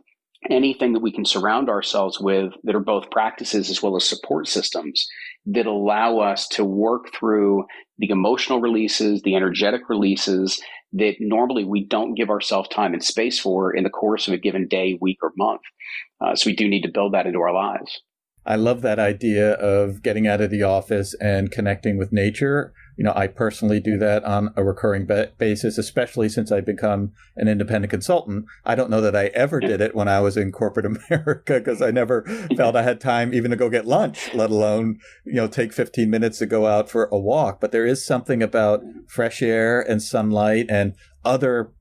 anything 0.50 0.94
that 0.94 1.02
we 1.02 1.12
can 1.12 1.26
surround 1.26 1.70
ourselves 1.70 2.20
with 2.20 2.54
that 2.64 2.76
are 2.76 2.80
both 2.80 3.12
practices 3.12 3.70
as 3.70 3.82
well 3.82 3.96
as 3.96 4.08
support 4.08 4.48
systems 4.48 5.08
that 5.46 5.66
allow 5.66 6.20
us 6.20 6.48
to 6.48 6.64
work 6.64 7.14
through 7.14 7.66
the 7.98 8.10
emotional 8.10 8.60
releases, 8.60 9.22
the 9.22 9.36
energetic 9.36 9.82
releases 9.90 10.60
that 10.94 11.16
normally 11.20 11.64
we 11.64 11.86
don't 11.86 12.16
give 12.16 12.30
ourselves 12.30 12.70
time 12.70 12.94
and 12.94 13.04
space 13.04 13.40
for 13.40 13.76
in 13.76 13.84
the 13.84 13.90
course 13.90 14.28
of 14.28 14.34
a 14.34 14.38
given 14.38 14.68
day, 14.68 14.98
week, 15.02 15.18
or 15.22 15.32
month. 15.38 15.62
Uh, 16.22 16.36
so 16.36 16.50
we 16.50 16.56
do 16.56 16.68
need 16.68 16.82
to 16.82 16.92
build 16.92 17.14
that 17.14 17.28
into 17.28 17.40
our 17.40 17.54
lives. 17.54 18.02
I 18.46 18.56
love 18.56 18.82
that 18.84 19.00
idea 19.00 19.54
of 19.54 20.04
getting 20.04 20.28
out 20.28 20.40
of 20.40 20.52
the 20.52 20.64
office 20.64 21.16
and 21.20 21.52
connecting 21.52 21.98
with 21.98 22.14
nature 22.14 22.74
you 22.98 23.04
know, 23.04 23.14
I 23.16 23.28
personally 23.28 23.80
do 23.80 23.98
that 23.98 24.24
on 24.24 24.54
a 24.56 24.64
recurring 24.64 25.06
ba- 25.06 25.32
basis, 25.38 25.78
especially 25.78 26.30
since 26.30 26.52
I've 26.52 26.66
become 26.66 27.12
an 27.36 27.48
independent 27.48 27.92
consultant. 27.92 28.46
I 28.66 28.76
don't 28.76 28.90
know 28.90 29.02
that 29.02 29.16
I 29.16 29.26
ever 29.28 29.60
did 29.60 29.82
it 29.82 29.96
when 29.96 30.08
I 30.08 30.22
was 30.22 30.38
in 30.38 30.52
corporate 30.52 30.86
America 31.10 31.56
because 31.56 31.82
I 31.82 31.92
never 31.92 32.24
felt 32.56 32.76
I 32.76 32.84
had 32.84 33.02
time 33.02 33.34
even 33.34 33.52
to 33.52 33.58
go 33.58 33.70
get 33.70 33.86
lunch, 33.86 34.34
let 34.34 34.50
alone, 34.50 35.00
you 35.26 35.34
know, 35.34 35.48
take 35.48 35.74
15 35.74 36.10
minutes 36.10 36.40
to 36.40 36.46
go 36.46 36.68
out 36.68 36.90
for 36.90 37.10
a 37.12 37.20
walk. 37.20 37.60
But 37.60 37.72
there 37.72 37.86
is 37.86 38.06
something 38.06 38.42
about 38.42 38.84
fresh 39.08 39.42
air 39.42 39.82
and 39.82 40.02
sunlight 40.02 40.68
and 40.70 40.94
other 41.24 41.72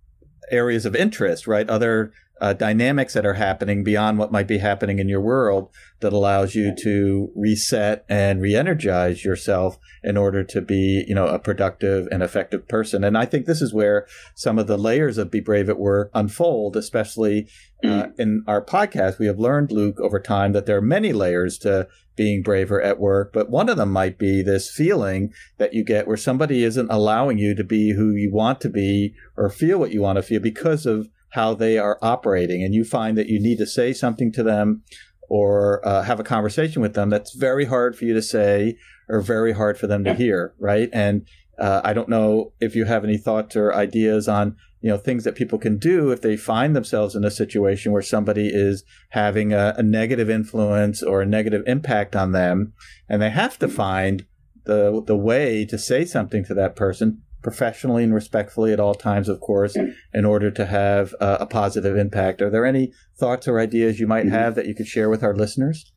areas 0.50 0.85
of 0.85 0.94
interest, 0.94 1.47
right? 1.47 1.68
Other 1.68 2.12
uh, 2.41 2.53
dynamics 2.53 3.14
that 3.14 3.25
are 3.25 3.35
happening 3.35 3.85
beyond 3.85 4.19
what 4.19 4.33
might 4.33 4.49
be 4.49 4.59
happening 4.59 4.99
in 4.99 5.09
your 5.09 5.21
world 5.21 5.71
that 6.00 6.12
allows 6.12 6.55
you 6.55 6.75
to 6.76 7.31
reset 7.35 8.05
and 8.09 8.43
re-energize 8.43 9.25
yourself 9.25 9.79
in 10.03 10.17
order 10.17 10.43
to 10.43 10.61
be, 10.61 11.05
you 11.07 11.14
know, 11.14 11.26
a 11.26 11.38
productive 11.38 12.09
and 12.11 12.23
effective 12.23 12.67
person. 12.67 13.05
And 13.05 13.17
I 13.17 13.25
think 13.25 13.47
this 13.47 13.62
is 13.62 13.73
where 13.73 14.07
some 14.35 14.59
of 14.59 14.67
the 14.67 14.76
layers 14.76 15.17
of 15.17 15.31
Be 15.31 15.41
Brave 15.41 15.69
at 15.69 15.79
Work 15.79 16.11
unfold, 16.12 16.76
especially 16.76 17.49
uh, 17.85 17.87
mm. 17.87 18.19
in 18.19 18.45
our 18.47 18.64
podcast. 18.64 19.19
We 19.19 19.26
have 19.26 19.38
learned, 19.38 19.71
Luke, 19.71 20.00
over 20.00 20.19
time 20.19 20.53
that 20.53 20.67
there 20.67 20.76
are 20.76 20.83
many 20.83 21.12
layers 21.12 21.57
to 21.59 21.88
being 22.17 22.43
braver 22.43 22.81
at 22.81 23.00
work, 23.00 23.33
but 23.33 23.50
one 23.50 23.69
of 23.69 23.76
them 23.76 23.91
might 23.91 24.19
be 24.19 24.43
this 24.43 24.71
feeling 24.71 25.33
that 25.59 25.75
you 25.75 25.85
get 25.85 26.07
where 26.07 26.17
somebody 26.17 26.62
isn't 26.62 26.91
allowing 26.91 27.38
you 27.38 27.55
to 27.55 27.64
be 27.64 27.93
who 27.93 28.12
you 28.12 28.33
want 28.33 28.61
to 28.61 28.69
be 28.69 29.14
or 29.37 29.50
feel 29.50 29.79
what 29.79 29.93
you 29.93 30.00
want 30.00 30.17
to 30.17 30.23
feel 30.23 30.41
because 30.41 30.87
of 30.87 31.09
how 31.35 31.53
they 31.53 31.79
are 31.79 31.99
operating, 32.00 32.62
and 32.62 32.75
you 32.75 32.85
find 32.85 33.19
that 33.19 33.29
you 33.29 33.41
need 33.41 33.59
to 33.59 33.67
say 33.67 33.93
something 33.93 34.31
to 34.31 34.43
them 34.45 34.83
or 35.29 35.87
uh, 35.87 36.03
have 36.03 36.21
a 36.21 36.25
conversation 36.25 36.81
with 36.81 36.95
them 36.95 37.11
that's 37.11 37.35
very 37.35 37.64
hard 37.64 37.97
for 37.97 38.05
you 38.05 38.14
to 38.14 38.23
say 38.23 38.76
or 39.09 39.21
very 39.21 39.53
hard 39.53 39.76
for 39.76 39.88
them 39.88 40.05
to 40.05 40.14
hear, 40.14 40.55
right? 40.61 40.88
And 40.93 41.26
uh, 41.59 41.81
I 41.83 41.93
don't 41.93 42.09
know 42.09 42.53
if 42.61 42.76
you 42.76 42.85
have 42.85 43.03
any 43.03 43.17
thoughts 43.17 43.57
or 43.57 43.75
ideas 43.75 44.29
on 44.29 44.57
you 44.81 44.91
know 44.91 44.97
things 44.97 45.25
that 45.25 45.35
people 45.35 45.59
can 45.59 45.76
do 45.76 46.12
if 46.12 46.21
they 46.21 46.37
find 46.37 46.76
themselves 46.76 47.17
in 47.17 47.25
a 47.25 47.31
situation 47.33 47.91
where 47.91 48.03
somebody 48.03 48.49
is 48.53 48.85
having 49.11 49.53
a, 49.53 49.75
a 49.76 49.83
negative 49.83 50.31
influence 50.31 51.03
or 51.03 51.23
a 51.23 51.26
negative 51.26 51.64
impact 51.67 52.14
on 52.14 52.31
them, 52.31 52.75
and 53.09 53.21
they 53.21 53.31
have 53.31 53.59
to 53.59 53.67
find 53.67 54.25
the 54.67 55.03
the 55.05 55.17
way 55.17 55.64
to 55.64 55.79
say 55.79 56.05
something 56.05 56.45
to 56.45 56.55
that 56.55 56.76
person 56.76 57.23
professionally 57.44 58.02
and 58.02 58.12
respectfully 58.12 58.72
at 58.72 58.80
all 58.80 58.94
times, 58.94 59.28
of 59.28 59.38
course, 59.40 59.76
in 60.12 60.24
order 60.24 60.50
to 60.50 60.66
have 60.66 61.14
uh, 61.20 61.36
a 61.40 61.46
positive 61.46 61.96
impact. 61.96 62.42
Are 62.42 62.50
there 62.50 62.66
any 62.66 62.92
thoughts 63.16 63.46
or 63.46 63.60
ideas 63.60 64.00
you 64.00 64.08
might 64.08 64.24
mm-hmm. 64.24 64.34
have 64.34 64.56
that 64.56 64.66
you 64.66 64.74
could 64.74 64.88
share 64.88 65.08
with 65.08 65.22
our 65.22 65.36
listeners? 65.36 65.92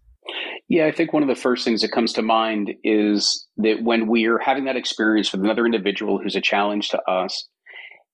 Yeah, 0.69 0.85
I 0.85 0.91
think 0.91 1.13
one 1.13 1.23
of 1.23 1.29
the 1.29 1.41
first 1.41 1.63
things 1.63 1.81
that 1.81 1.91
comes 1.91 2.11
to 2.13 2.21
mind 2.21 2.73
is 2.83 3.47
that 3.57 3.83
when 3.83 4.07
we 4.07 4.25
are 4.25 4.37
having 4.37 4.65
that 4.65 4.75
experience 4.75 5.31
with 5.31 5.41
another 5.41 5.65
individual 5.65 6.19
who's 6.21 6.35
a 6.35 6.41
challenge 6.41 6.89
to 6.89 7.01
us, 7.09 7.47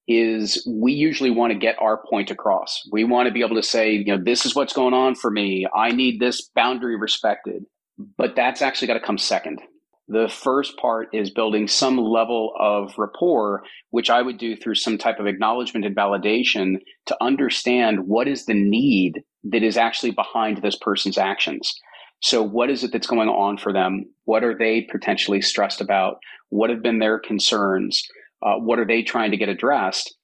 is 0.07 0.65
we 0.69 0.91
usually 0.91 1.31
want 1.31 1.53
to 1.53 1.57
get 1.57 1.81
our 1.81 2.03
point 2.09 2.29
across. 2.29 2.81
We 2.91 3.03
want 3.05 3.27
to 3.27 3.33
be 3.33 3.41
able 3.41 3.55
to 3.55 3.63
say, 3.63 3.93
you 3.93 4.05
know, 4.05 4.21
this 4.21 4.45
is 4.45 4.55
what's 4.55 4.73
going 4.73 4.93
on 4.93 5.15
for 5.15 5.31
me. 5.31 5.65
I 5.73 5.91
need 5.91 6.19
this 6.19 6.49
boundary 6.55 6.97
respected. 6.97 7.63
But 8.17 8.35
that's 8.35 8.61
actually 8.61 8.87
got 8.87 8.95
to 8.95 8.99
come 8.99 9.17
second. 9.17 9.61
The 10.09 10.27
first 10.27 10.77
part 10.77 11.09
is 11.13 11.29
building 11.29 11.67
some 11.67 11.97
level 11.97 12.53
of 12.59 12.93
rapport, 12.97 13.63
which 13.91 14.09
I 14.09 14.21
would 14.21 14.37
do 14.37 14.55
through 14.55 14.75
some 14.75 14.97
type 14.97 15.19
of 15.19 15.27
acknowledgement 15.27 15.85
and 15.85 15.95
validation 15.95 16.79
to 17.05 17.17
understand 17.21 18.07
what 18.07 18.27
is 18.27 18.45
the 18.45 18.53
need 18.53 19.23
that 19.45 19.63
is 19.63 19.77
actually 19.77 20.11
behind 20.11 20.61
this 20.61 20.75
person's 20.75 21.17
actions. 21.17 21.73
So, 22.21 22.43
what 22.43 22.69
is 22.69 22.83
it 22.83 22.91
that's 22.91 23.07
going 23.07 23.29
on 23.29 23.57
for 23.57 23.71
them? 23.71 24.05
What 24.25 24.43
are 24.43 24.57
they 24.57 24.81
potentially 24.91 25.41
stressed 25.41 25.81
about? 25.81 26.17
What 26.49 26.69
have 26.69 26.83
been 26.83 26.99
their 26.99 27.19
concerns? 27.19 28.03
Uh, 28.41 28.55
what 28.55 28.79
are 28.79 28.85
they 28.85 29.03
trying 29.03 29.31
to 29.31 29.37
get 29.37 29.49
addressed? 29.49 30.15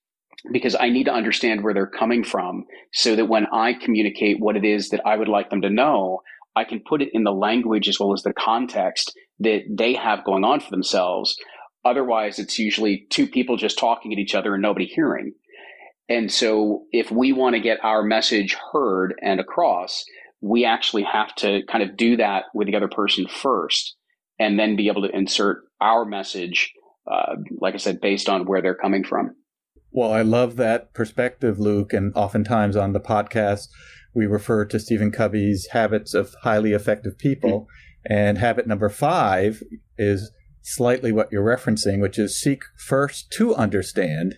Because 0.52 0.76
I 0.78 0.90
need 0.90 1.06
to 1.06 1.14
understand 1.14 1.64
where 1.64 1.74
they're 1.74 1.88
coming 1.88 2.24
from 2.24 2.66
so 2.94 3.16
that 3.16 3.28
when 3.28 3.48
I 3.52 3.74
communicate 3.74 4.40
what 4.40 4.58
it 4.58 4.66
is 4.66 4.90
that 4.90 5.06
I 5.06 5.16
would 5.16 5.28
like 5.28 5.50
them 5.50 5.62
to 5.62 5.70
know, 5.70 6.20
I 6.56 6.64
can 6.66 6.82
put 6.88 7.02
it 7.02 7.10
in 7.14 7.24
the 7.24 7.34
language 7.34 7.88
as 7.88 8.00
well 8.00 8.14
as 8.14 8.24
the 8.24 8.34
context 8.34 9.14
that 9.40 9.62
they 9.70 9.94
have 9.94 10.26
going 10.26 10.44
on 10.44 10.60
for 10.60 10.70
themselves. 10.72 11.38
Otherwise, 11.86 12.40
it's 12.40 12.60
usually 12.60 13.08
two 13.10 13.28
people 13.28 13.58
just 13.58 13.80
talking 13.80 14.12
at 14.12 14.20
each 14.20 14.36
other 14.36 14.54
and 14.54 14.62
nobody 14.62 14.86
hearing. 14.86 15.34
And 16.10 16.32
so, 16.32 16.84
if 16.92 17.12
we 17.12 17.34
want 17.34 17.56
to 17.56 17.62
get 17.62 17.84
our 17.84 18.04
message 18.04 18.58
heard 18.74 19.14
and 19.22 19.40
across, 19.40 20.04
we 20.42 20.66
actually 20.66 21.04
have 21.04 21.34
to 21.36 21.62
kind 21.70 21.84
of 21.84 21.96
do 21.96 22.18
that 22.18 22.46
with 22.54 22.68
the 22.68 22.76
other 22.76 22.88
person 22.88 23.28
first. 23.28 23.96
and 24.40 24.58
then 24.58 24.78
be 24.78 24.88
able 24.88 25.02
to 25.02 25.14
insert 25.14 25.64
our 25.82 26.06
message, 26.06 26.72
uh, 27.12 27.36
like 27.60 27.74
I 27.74 27.78
said, 27.78 28.00
based 28.00 28.30
on 28.30 28.46
where 28.46 28.62
they're 28.62 28.74
coming 28.74 29.04
from. 29.04 29.36
Well, 29.92 30.14
I 30.14 30.22
love 30.22 30.56
that 30.56 30.94
perspective, 30.94 31.60
Luke. 31.60 31.92
And 31.94 32.14
oftentimes 32.16 32.76
on 32.76 32.94
the 32.94 33.00
podcast, 33.00 33.68
we 34.14 34.26
refer 34.26 34.66
to 34.66 34.80
Stephen 34.80 35.12
Covey's 35.12 35.68
habits 35.72 36.14
of 36.14 36.36
highly 36.44 36.72
effective 36.72 37.18
people. 37.18 37.62
Mm-hmm. 37.62 37.89
And 38.06 38.38
habit 38.38 38.68
number 38.68 38.90
five 38.90 39.64
is 39.98 40.32
slightly 40.62 41.12
what 41.12 41.32
you're 41.32 41.44
referencing, 41.44 42.02
which 42.02 42.18
is 42.18 42.40
seek 42.40 42.64
first 42.78 43.32
to 43.32 43.56
understand 43.56 44.38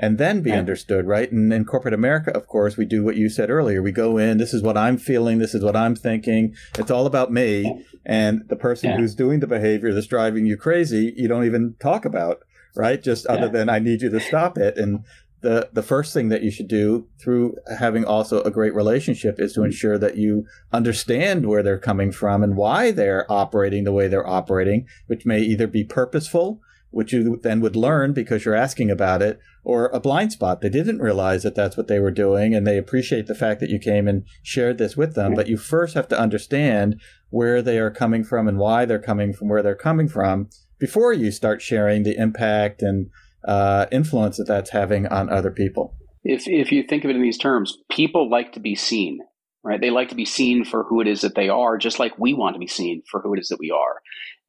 and 0.00 0.16
then 0.16 0.42
be 0.42 0.52
understood, 0.52 1.06
right? 1.06 1.30
And 1.32 1.52
in 1.52 1.64
corporate 1.64 1.94
America, 1.94 2.30
of 2.30 2.46
course, 2.46 2.76
we 2.76 2.84
do 2.84 3.02
what 3.02 3.16
you 3.16 3.28
said 3.28 3.50
earlier. 3.50 3.82
We 3.82 3.90
go 3.90 4.16
in, 4.16 4.38
this 4.38 4.54
is 4.54 4.62
what 4.62 4.76
I'm 4.76 4.96
feeling, 4.96 5.38
this 5.38 5.54
is 5.54 5.64
what 5.64 5.74
I'm 5.74 5.96
thinking. 5.96 6.54
It's 6.78 6.90
all 6.90 7.06
about 7.06 7.32
me. 7.32 7.84
And 8.06 8.42
the 8.48 8.56
person 8.56 8.90
yeah. 8.90 8.96
who's 8.96 9.16
doing 9.16 9.40
the 9.40 9.48
behavior 9.48 9.92
that's 9.92 10.06
driving 10.06 10.46
you 10.46 10.56
crazy, 10.56 11.12
you 11.16 11.26
don't 11.26 11.44
even 11.44 11.74
talk 11.80 12.04
about, 12.04 12.38
right? 12.76 13.02
Just 13.02 13.26
other 13.26 13.48
than 13.48 13.68
I 13.68 13.80
need 13.80 14.00
you 14.00 14.10
to 14.10 14.20
stop 14.20 14.56
it. 14.56 14.76
And 14.76 15.04
the 15.40 15.68
the 15.72 15.82
first 15.82 16.12
thing 16.12 16.28
that 16.30 16.42
you 16.42 16.50
should 16.50 16.68
do 16.68 17.06
through 17.20 17.56
having 17.78 18.04
also 18.04 18.42
a 18.42 18.50
great 18.50 18.74
relationship 18.74 19.38
is 19.38 19.52
to 19.52 19.60
mm-hmm. 19.60 19.66
ensure 19.66 19.98
that 19.98 20.16
you 20.16 20.46
understand 20.72 21.46
where 21.46 21.62
they're 21.62 21.78
coming 21.78 22.12
from 22.12 22.42
and 22.42 22.56
why 22.56 22.90
they're 22.90 23.30
operating 23.30 23.84
the 23.84 23.92
way 23.92 24.08
they're 24.08 24.28
operating, 24.28 24.86
which 25.06 25.26
may 25.26 25.40
either 25.40 25.66
be 25.66 25.84
purposeful 25.84 26.60
which 26.90 27.12
you 27.12 27.38
then 27.42 27.60
would 27.60 27.76
learn 27.76 28.12
because 28.12 28.44
you're 28.44 28.54
asking 28.54 28.90
about 28.90 29.22
it, 29.22 29.38
or 29.62 29.86
a 29.88 30.00
blind 30.00 30.32
spot. 30.32 30.60
They 30.60 30.70
didn't 30.70 31.00
realize 31.00 31.42
that 31.42 31.54
that's 31.54 31.76
what 31.76 31.88
they 31.88 31.98
were 31.98 32.10
doing, 32.10 32.54
and 32.54 32.66
they 32.66 32.78
appreciate 32.78 33.26
the 33.26 33.34
fact 33.34 33.60
that 33.60 33.70
you 33.70 33.78
came 33.78 34.08
and 34.08 34.24
shared 34.42 34.78
this 34.78 34.96
with 34.96 35.14
them. 35.14 35.34
But 35.34 35.48
you 35.48 35.56
first 35.56 35.94
have 35.94 36.08
to 36.08 36.18
understand 36.18 37.00
where 37.30 37.60
they 37.60 37.78
are 37.78 37.90
coming 37.90 38.24
from 38.24 38.48
and 38.48 38.58
why 38.58 38.84
they're 38.84 38.98
coming 38.98 39.32
from 39.32 39.48
where 39.48 39.62
they're 39.62 39.74
coming 39.74 40.08
from 40.08 40.48
before 40.78 41.12
you 41.12 41.30
start 41.30 41.60
sharing 41.60 42.04
the 42.04 42.16
impact 42.16 42.82
and 42.82 43.10
uh, 43.44 43.86
influence 43.92 44.36
that 44.36 44.46
that's 44.46 44.70
having 44.70 45.06
on 45.06 45.30
other 45.30 45.50
people. 45.50 45.94
If, 46.24 46.46
if 46.46 46.72
you 46.72 46.82
think 46.82 47.04
of 47.04 47.10
it 47.10 47.16
in 47.16 47.22
these 47.22 47.38
terms, 47.38 47.76
people 47.90 48.28
like 48.28 48.52
to 48.52 48.60
be 48.60 48.74
seen, 48.74 49.20
right? 49.62 49.80
They 49.80 49.90
like 49.90 50.08
to 50.10 50.14
be 50.14 50.24
seen 50.24 50.64
for 50.64 50.84
who 50.84 51.00
it 51.00 51.06
is 51.06 51.20
that 51.22 51.34
they 51.34 51.48
are, 51.48 51.78
just 51.78 51.98
like 51.98 52.18
we 52.18 52.34
want 52.34 52.54
to 52.54 52.60
be 52.60 52.66
seen 52.66 53.02
for 53.10 53.20
who 53.20 53.34
it 53.34 53.40
is 53.40 53.48
that 53.48 53.60
we 53.60 53.70
are. 53.70 54.00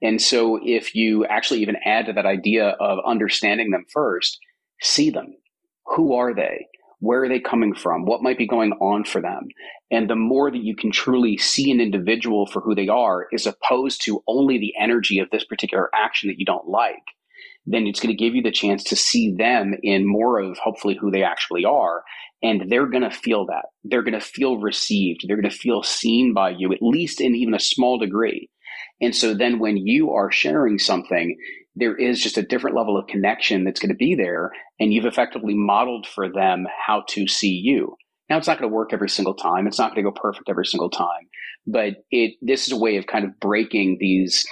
And 0.01 0.21
so 0.21 0.59
if 0.63 0.95
you 0.95 1.25
actually 1.25 1.61
even 1.61 1.75
add 1.85 2.05
to 2.07 2.13
that 2.13 2.25
idea 2.25 2.69
of 2.79 2.99
understanding 3.05 3.71
them 3.71 3.85
first, 3.91 4.39
see 4.81 5.09
them. 5.09 5.35
Who 5.95 6.13
are 6.15 6.33
they? 6.33 6.67
Where 6.99 7.23
are 7.23 7.29
they 7.29 7.39
coming 7.39 7.73
from? 7.73 8.05
What 8.05 8.21
might 8.21 8.37
be 8.37 8.47
going 8.47 8.73
on 8.73 9.05
for 9.05 9.21
them? 9.21 9.47
And 9.89 10.09
the 10.09 10.15
more 10.15 10.51
that 10.51 10.63
you 10.63 10.75
can 10.75 10.91
truly 10.91 11.37
see 11.37 11.71
an 11.71 11.79
individual 11.79 12.45
for 12.45 12.61
who 12.61 12.75
they 12.75 12.89
are, 12.89 13.27
as 13.33 13.45
opposed 13.45 14.03
to 14.05 14.23
only 14.27 14.57
the 14.57 14.73
energy 14.79 15.19
of 15.19 15.29
this 15.31 15.45
particular 15.45 15.89
action 15.93 16.27
that 16.29 16.39
you 16.39 16.45
don't 16.45 16.67
like, 16.67 17.03
then 17.65 17.87
it's 17.87 17.99
going 17.99 18.15
to 18.15 18.23
give 18.23 18.35
you 18.35 18.41
the 18.41 18.51
chance 18.51 18.83
to 18.85 18.95
see 18.95 19.35
them 19.37 19.73
in 19.83 20.07
more 20.07 20.39
of 20.39 20.57
hopefully 20.57 20.97
who 20.99 21.11
they 21.11 21.23
actually 21.23 21.65
are. 21.65 22.03
And 22.41 22.69
they're 22.69 22.87
going 22.87 23.03
to 23.03 23.11
feel 23.11 23.45
that. 23.47 23.65
They're 23.83 24.03
going 24.03 24.19
to 24.19 24.21
feel 24.21 24.57
received. 24.57 25.25
They're 25.27 25.39
going 25.39 25.49
to 25.49 25.55
feel 25.55 25.83
seen 25.83 26.33
by 26.33 26.51
you, 26.51 26.71
at 26.71 26.81
least 26.81 27.19
in 27.21 27.35
even 27.35 27.53
a 27.53 27.59
small 27.59 27.99
degree. 27.99 28.49
And 29.01 29.15
so 29.15 29.33
then 29.33 29.59
when 29.59 29.77
you 29.77 30.11
are 30.11 30.31
sharing 30.31 30.79
something, 30.79 31.37
there 31.75 31.95
is 31.95 32.21
just 32.21 32.37
a 32.37 32.43
different 32.43 32.75
level 32.75 32.97
of 32.97 33.07
connection 33.07 33.63
that's 33.63 33.79
going 33.79 33.89
to 33.89 33.95
be 33.95 34.15
there. 34.15 34.51
And 34.79 34.93
you've 34.93 35.05
effectively 35.05 35.53
modeled 35.53 36.07
for 36.07 36.31
them 36.31 36.65
how 36.85 37.03
to 37.09 37.27
see 37.27 37.61
you. 37.63 37.95
Now 38.29 38.37
it's 38.37 38.47
not 38.47 38.59
going 38.59 38.69
to 38.69 38.75
work 38.75 38.93
every 38.93 39.09
single 39.09 39.33
time. 39.33 39.67
It's 39.67 39.79
not 39.79 39.93
going 39.93 40.05
to 40.05 40.11
go 40.11 40.19
perfect 40.19 40.49
every 40.49 40.65
single 40.65 40.89
time, 40.89 41.27
but 41.65 41.95
it, 42.11 42.35
this 42.41 42.67
is 42.67 42.73
a 42.73 42.77
way 42.77 42.97
of 42.97 43.07
kind 43.07 43.25
of 43.25 43.39
breaking 43.39 43.97
these 43.99 44.45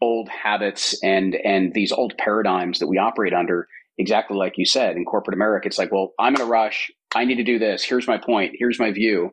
old 0.00 0.28
habits 0.28 0.98
and, 1.02 1.34
and 1.36 1.72
these 1.74 1.92
old 1.92 2.14
paradigms 2.18 2.78
that 2.78 2.88
we 2.88 2.98
operate 2.98 3.32
under. 3.32 3.68
Exactly 3.98 4.36
like 4.36 4.58
you 4.58 4.66
said 4.66 4.96
in 4.96 5.06
corporate 5.06 5.34
America, 5.34 5.66
it's 5.66 5.78
like, 5.78 5.90
well, 5.90 6.12
I'm 6.18 6.34
in 6.34 6.42
a 6.42 6.46
rush. 6.46 6.90
I 7.14 7.24
need 7.24 7.36
to 7.36 7.44
do 7.44 7.58
this. 7.58 7.82
Here's 7.82 8.06
my 8.06 8.18
point. 8.18 8.52
Here's 8.58 8.78
my 8.78 8.92
view. 8.92 9.30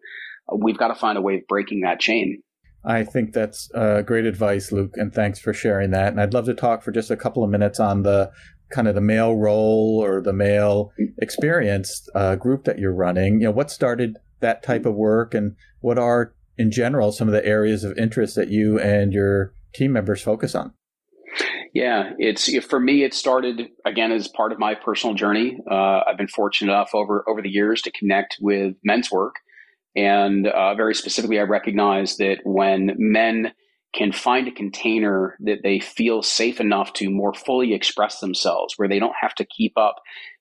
We've 0.55 0.77
got 0.77 0.87
to 0.87 0.95
find 0.95 1.17
a 1.17 1.21
way 1.21 1.35
of 1.35 1.47
breaking 1.49 1.81
that 1.81 1.99
chain. 1.99 2.41
I 2.85 3.03
think 3.03 3.33
that's 3.33 3.69
uh, 3.73 4.01
great 4.01 4.25
advice, 4.25 4.71
Luke, 4.71 4.93
and 4.95 5.13
thanks 5.13 5.39
for 5.39 5.53
sharing 5.53 5.91
that. 5.91 6.09
And 6.09 6.21
I'd 6.21 6.33
love 6.33 6.45
to 6.45 6.53
talk 6.53 6.81
for 6.81 6.91
just 6.91 7.11
a 7.11 7.17
couple 7.17 7.43
of 7.43 7.49
minutes 7.49 7.79
on 7.79 8.03
the 8.03 8.31
kind 8.69 8.87
of 8.87 8.95
the 8.95 9.01
male 9.01 9.35
role 9.35 10.01
or 10.03 10.21
the 10.21 10.33
male 10.33 10.91
experience 11.21 12.07
uh, 12.15 12.35
group 12.35 12.65
that 12.65 12.79
you're 12.79 12.93
running. 12.93 13.41
You 13.41 13.47
know, 13.47 13.51
what 13.51 13.71
started 13.71 14.17
that 14.41 14.63
type 14.63 14.85
of 14.85 14.95
work, 14.95 15.33
and 15.33 15.55
what 15.79 15.97
are, 15.97 16.33
in 16.57 16.71
general, 16.71 17.11
some 17.11 17.27
of 17.27 17.33
the 17.33 17.45
areas 17.45 17.83
of 17.83 17.97
interest 17.97 18.35
that 18.35 18.49
you 18.49 18.79
and 18.79 19.13
your 19.13 19.53
team 19.73 19.91
members 19.91 20.21
focus 20.21 20.55
on? 20.55 20.73
Yeah, 21.73 22.11
it's 22.19 22.55
for 22.65 22.79
me. 22.79 23.03
It 23.03 23.13
started 23.13 23.69
again 23.85 24.11
as 24.11 24.27
part 24.27 24.51
of 24.51 24.59
my 24.59 24.75
personal 24.75 25.15
journey. 25.15 25.57
Uh, 25.69 26.01
I've 26.07 26.17
been 26.17 26.27
fortunate 26.27 26.71
enough 26.71 26.91
over 26.93 27.27
over 27.27 27.41
the 27.41 27.49
years 27.49 27.81
to 27.83 27.91
connect 27.91 28.37
with 28.39 28.75
men's 28.83 29.11
work 29.11 29.35
and 29.95 30.47
uh, 30.47 30.75
very 30.75 30.95
specifically, 30.95 31.39
I 31.39 31.43
recognize 31.43 32.17
that 32.17 32.39
when 32.43 32.95
men 32.97 33.53
can 33.93 34.11
find 34.11 34.47
a 34.47 34.51
container 34.51 35.37
that 35.41 35.59
they 35.61 35.79
feel 35.79 36.23
safe 36.23 36.59
enough 36.59 36.93
to 36.93 37.11
more 37.11 37.33
fully 37.33 37.73
express 37.73 38.19
themselves, 38.19 38.73
where 38.77 38.87
they 38.87 38.97
don't 38.97 39.13
have 39.19 39.35
to 39.35 39.45
keep 39.45 39.77
up 39.77 39.97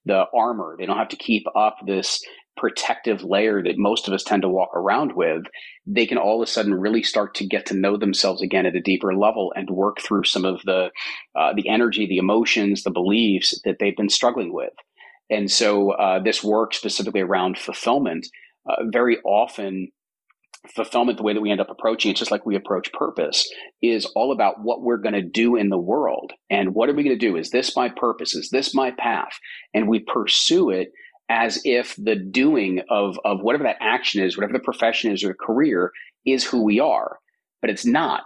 the 0.07 0.25
armor, 0.35 0.75
they 0.79 0.87
don't 0.87 0.97
have 0.97 1.11
to 1.11 1.17
keep 1.17 1.45
up 1.55 1.77
this 1.87 2.25
protective 2.57 3.25
layer 3.25 3.63
that 3.63 3.79
most 3.79 4.07
of 4.07 4.15
us 4.15 4.23
tend 4.23 4.43
to 4.43 4.49
walk 4.49 4.71
around 4.75 5.15
with, 5.15 5.45
they 5.87 6.07
can 6.07 6.19
all 6.19 6.43
of 6.43 6.49
a 6.49 6.51
sudden 6.51 6.75
really 6.75 7.03
start 7.03 7.35
to 7.35 7.47
get 7.47 7.67
to 7.67 7.75
know 7.75 7.97
themselves 7.97 8.43
again 8.43 8.67
at 8.67 8.77
a 8.77 8.81
deeper 8.81 9.15
level 9.15 9.53
and 9.57 9.71
work 9.71 10.01
through 10.01 10.25
some 10.25 10.45
of 10.45 10.61
the 10.65 10.91
uh, 11.35 11.53
the 11.55 11.69
energy, 11.69 12.07
the 12.07 12.19
emotions, 12.19 12.83
the 12.83 12.91
beliefs 12.91 13.61
that 13.65 13.77
they've 13.81 13.97
been 13.97 14.09
struggling 14.09 14.53
with. 14.53 14.73
And 15.31 15.51
so, 15.51 15.93
uh, 15.93 16.23
this 16.23 16.45
work 16.45 16.75
specifically 16.75 17.21
around 17.21 17.59
fulfillment 17.59 18.27
uh, 18.69 18.85
very 18.93 19.19
often 19.25 19.89
fulfillment 20.69 21.19
the 21.19 21.25
way 21.25 21.35
that 21.35 21.41
we 21.41 21.51
end 21.51 21.61
up 21.61 21.71
approaching 21.71 22.11
it 22.11 22.17
just 22.17 22.31
like 22.31 22.47
we 22.47 22.55
approach 22.55 22.93
purpose 22.93 23.51
is 23.83 24.07
all 24.15 24.31
about 24.33 24.63
what 24.63 24.83
we're 24.83 24.97
going 24.97 25.15
to 25.15 25.23
do 25.23 25.57
in 25.57 25.71
the 25.71 25.79
world. 25.79 26.33
And 26.51 26.75
what 26.75 26.89
are 26.89 26.95
we 26.95 27.03
going 27.03 27.19
to 27.19 27.27
do? 27.27 27.37
Is 27.37 27.51
this 27.51 27.75
my 27.75 27.89
purpose? 27.89 28.35
Is 28.35 28.51
this 28.51 28.75
my 28.75 28.93
path? 28.93 29.33
And 29.75 29.89
we 29.89 29.99
pursue 30.01 30.71
it 30.71 30.93
as 31.33 31.59
if 31.65 31.97
the 31.97 32.15
doing 32.15 32.83
of 32.91 33.19
of 33.25 33.41
whatever 33.41 33.65
that 33.65 33.79
action 33.81 34.23
is 34.23 34.37
whatever 34.37 34.53
the 34.53 34.59
profession 34.59 35.11
is 35.11 35.25
or 35.25 35.33
career 35.33 35.91
is 36.27 36.45
who 36.45 36.63
we 36.63 36.79
are. 36.79 37.19
But 37.63 37.71
it's 37.71 37.87
not. 37.87 38.25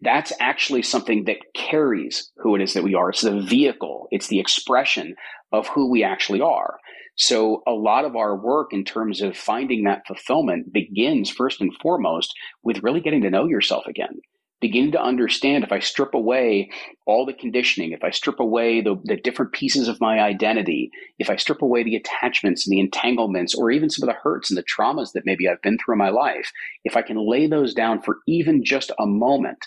That's 0.00 0.32
actually 0.40 0.82
something 0.82 1.24
that 1.24 1.36
carries 1.54 2.32
who 2.38 2.56
it 2.56 2.62
is 2.62 2.72
that 2.72 2.82
we 2.82 2.94
are. 2.94 3.10
It's 3.10 3.20
the 3.20 3.40
vehicle. 3.40 4.08
It's 4.10 4.28
the 4.28 4.40
expression 4.40 5.14
of 5.52 5.68
who 5.68 5.90
we 5.90 6.02
actually 6.02 6.40
are. 6.40 6.78
So 7.16 7.62
a 7.66 7.72
lot 7.72 8.06
of 8.06 8.16
our 8.16 8.34
work 8.34 8.72
in 8.72 8.84
terms 8.84 9.20
of 9.20 9.36
finding 9.36 9.84
that 9.84 10.06
fulfillment 10.06 10.72
begins 10.72 11.28
first 11.30 11.60
and 11.60 11.72
foremost 11.82 12.34
with 12.62 12.82
really 12.82 13.00
getting 13.00 13.22
to 13.22 13.30
know 13.30 13.46
yourself 13.46 13.86
again. 13.86 14.20
Beginning 14.60 14.92
to 14.92 15.02
understand 15.02 15.64
if 15.64 15.72
I 15.72 15.80
strip 15.80 16.14
away 16.14 16.70
all 17.06 17.26
the 17.26 17.34
conditioning, 17.34 17.92
if 17.92 18.02
I 18.02 18.10
strip 18.10 18.40
away 18.40 18.80
the, 18.80 18.96
the 19.04 19.16
different 19.16 19.52
pieces 19.52 19.86
of 19.86 20.00
my 20.00 20.20
identity, 20.20 20.90
if 21.18 21.28
I 21.28 21.36
strip 21.36 21.60
away 21.60 21.82
the 21.82 21.96
attachments 21.96 22.66
and 22.66 22.72
the 22.72 22.80
entanglements, 22.80 23.54
or 23.54 23.70
even 23.70 23.90
some 23.90 24.08
of 24.08 24.14
the 24.14 24.20
hurts 24.20 24.50
and 24.50 24.56
the 24.56 24.64
traumas 24.64 25.12
that 25.12 25.26
maybe 25.26 25.46
I've 25.46 25.60
been 25.60 25.76
through 25.78 25.94
in 25.94 25.98
my 25.98 26.08
life, 26.08 26.50
if 26.84 26.96
I 26.96 27.02
can 27.02 27.18
lay 27.18 27.46
those 27.46 27.74
down 27.74 28.00
for 28.00 28.18
even 28.26 28.64
just 28.64 28.92
a 28.98 29.06
moment, 29.06 29.66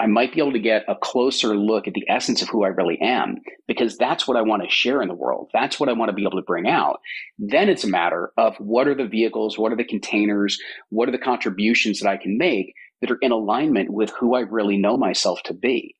I 0.00 0.06
might 0.06 0.32
be 0.32 0.40
able 0.40 0.52
to 0.52 0.58
get 0.58 0.84
a 0.88 0.94
closer 0.94 1.54
look 1.54 1.86
at 1.86 1.92
the 1.92 2.08
essence 2.08 2.40
of 2.40 2.48
who 2.48 2.64
I 2.64 2.68
really 2.68 2.98
am 3.02 3.36
because 3.68 3.98
that's 3.98 4.26
what 4.26 4.38
I 4.38 4.42
want 4.42 4.62
to 4.62 4.70
share 4.70 5.02
in 5.02 5.08
the 5.08 5.14
world. 5.14 5.50
That's 5.52 5.78
what 5.78 5.90
I 5.90 5.92
want 5.92 6.08
to 6.08 6.14
be 6.14 6.22
able 6.22 6.38
to 6.38 6.46
bring 6.46 6.66
out. 6.66 7.00
Then 7.38 7.68
it's 7.68 7.84
a 7.84 7.88
matter 7.88 8.32
of 8.38 8.56
what 8.56 8.88
are 8.88 8.94
the 8.94 9.06
vehicles, 9.06 9.58
what 9.58 9.72
are 9.72 9.76
the 9.76 9.84
containers, 9.84 10.58
what 10.88 11.08
are 11.08 11.12
the 11.12 11.18
contributions 11.18 12.00
that 12.00 12.08
I 12.08 12.16
can 12.16 12.38
make 12.38 12.72
that 13.00 13.10
are 13.10 13.18
in 13.20 13.32
alignment 13.32 13.90
with 13.90 14.10
who 14.10 14.34
I 14.34 14.40
really 14.40 14.76
know 14.76 14.96
myself 14.96 15.42
to 15.44 15.54
be. 15.54 15.94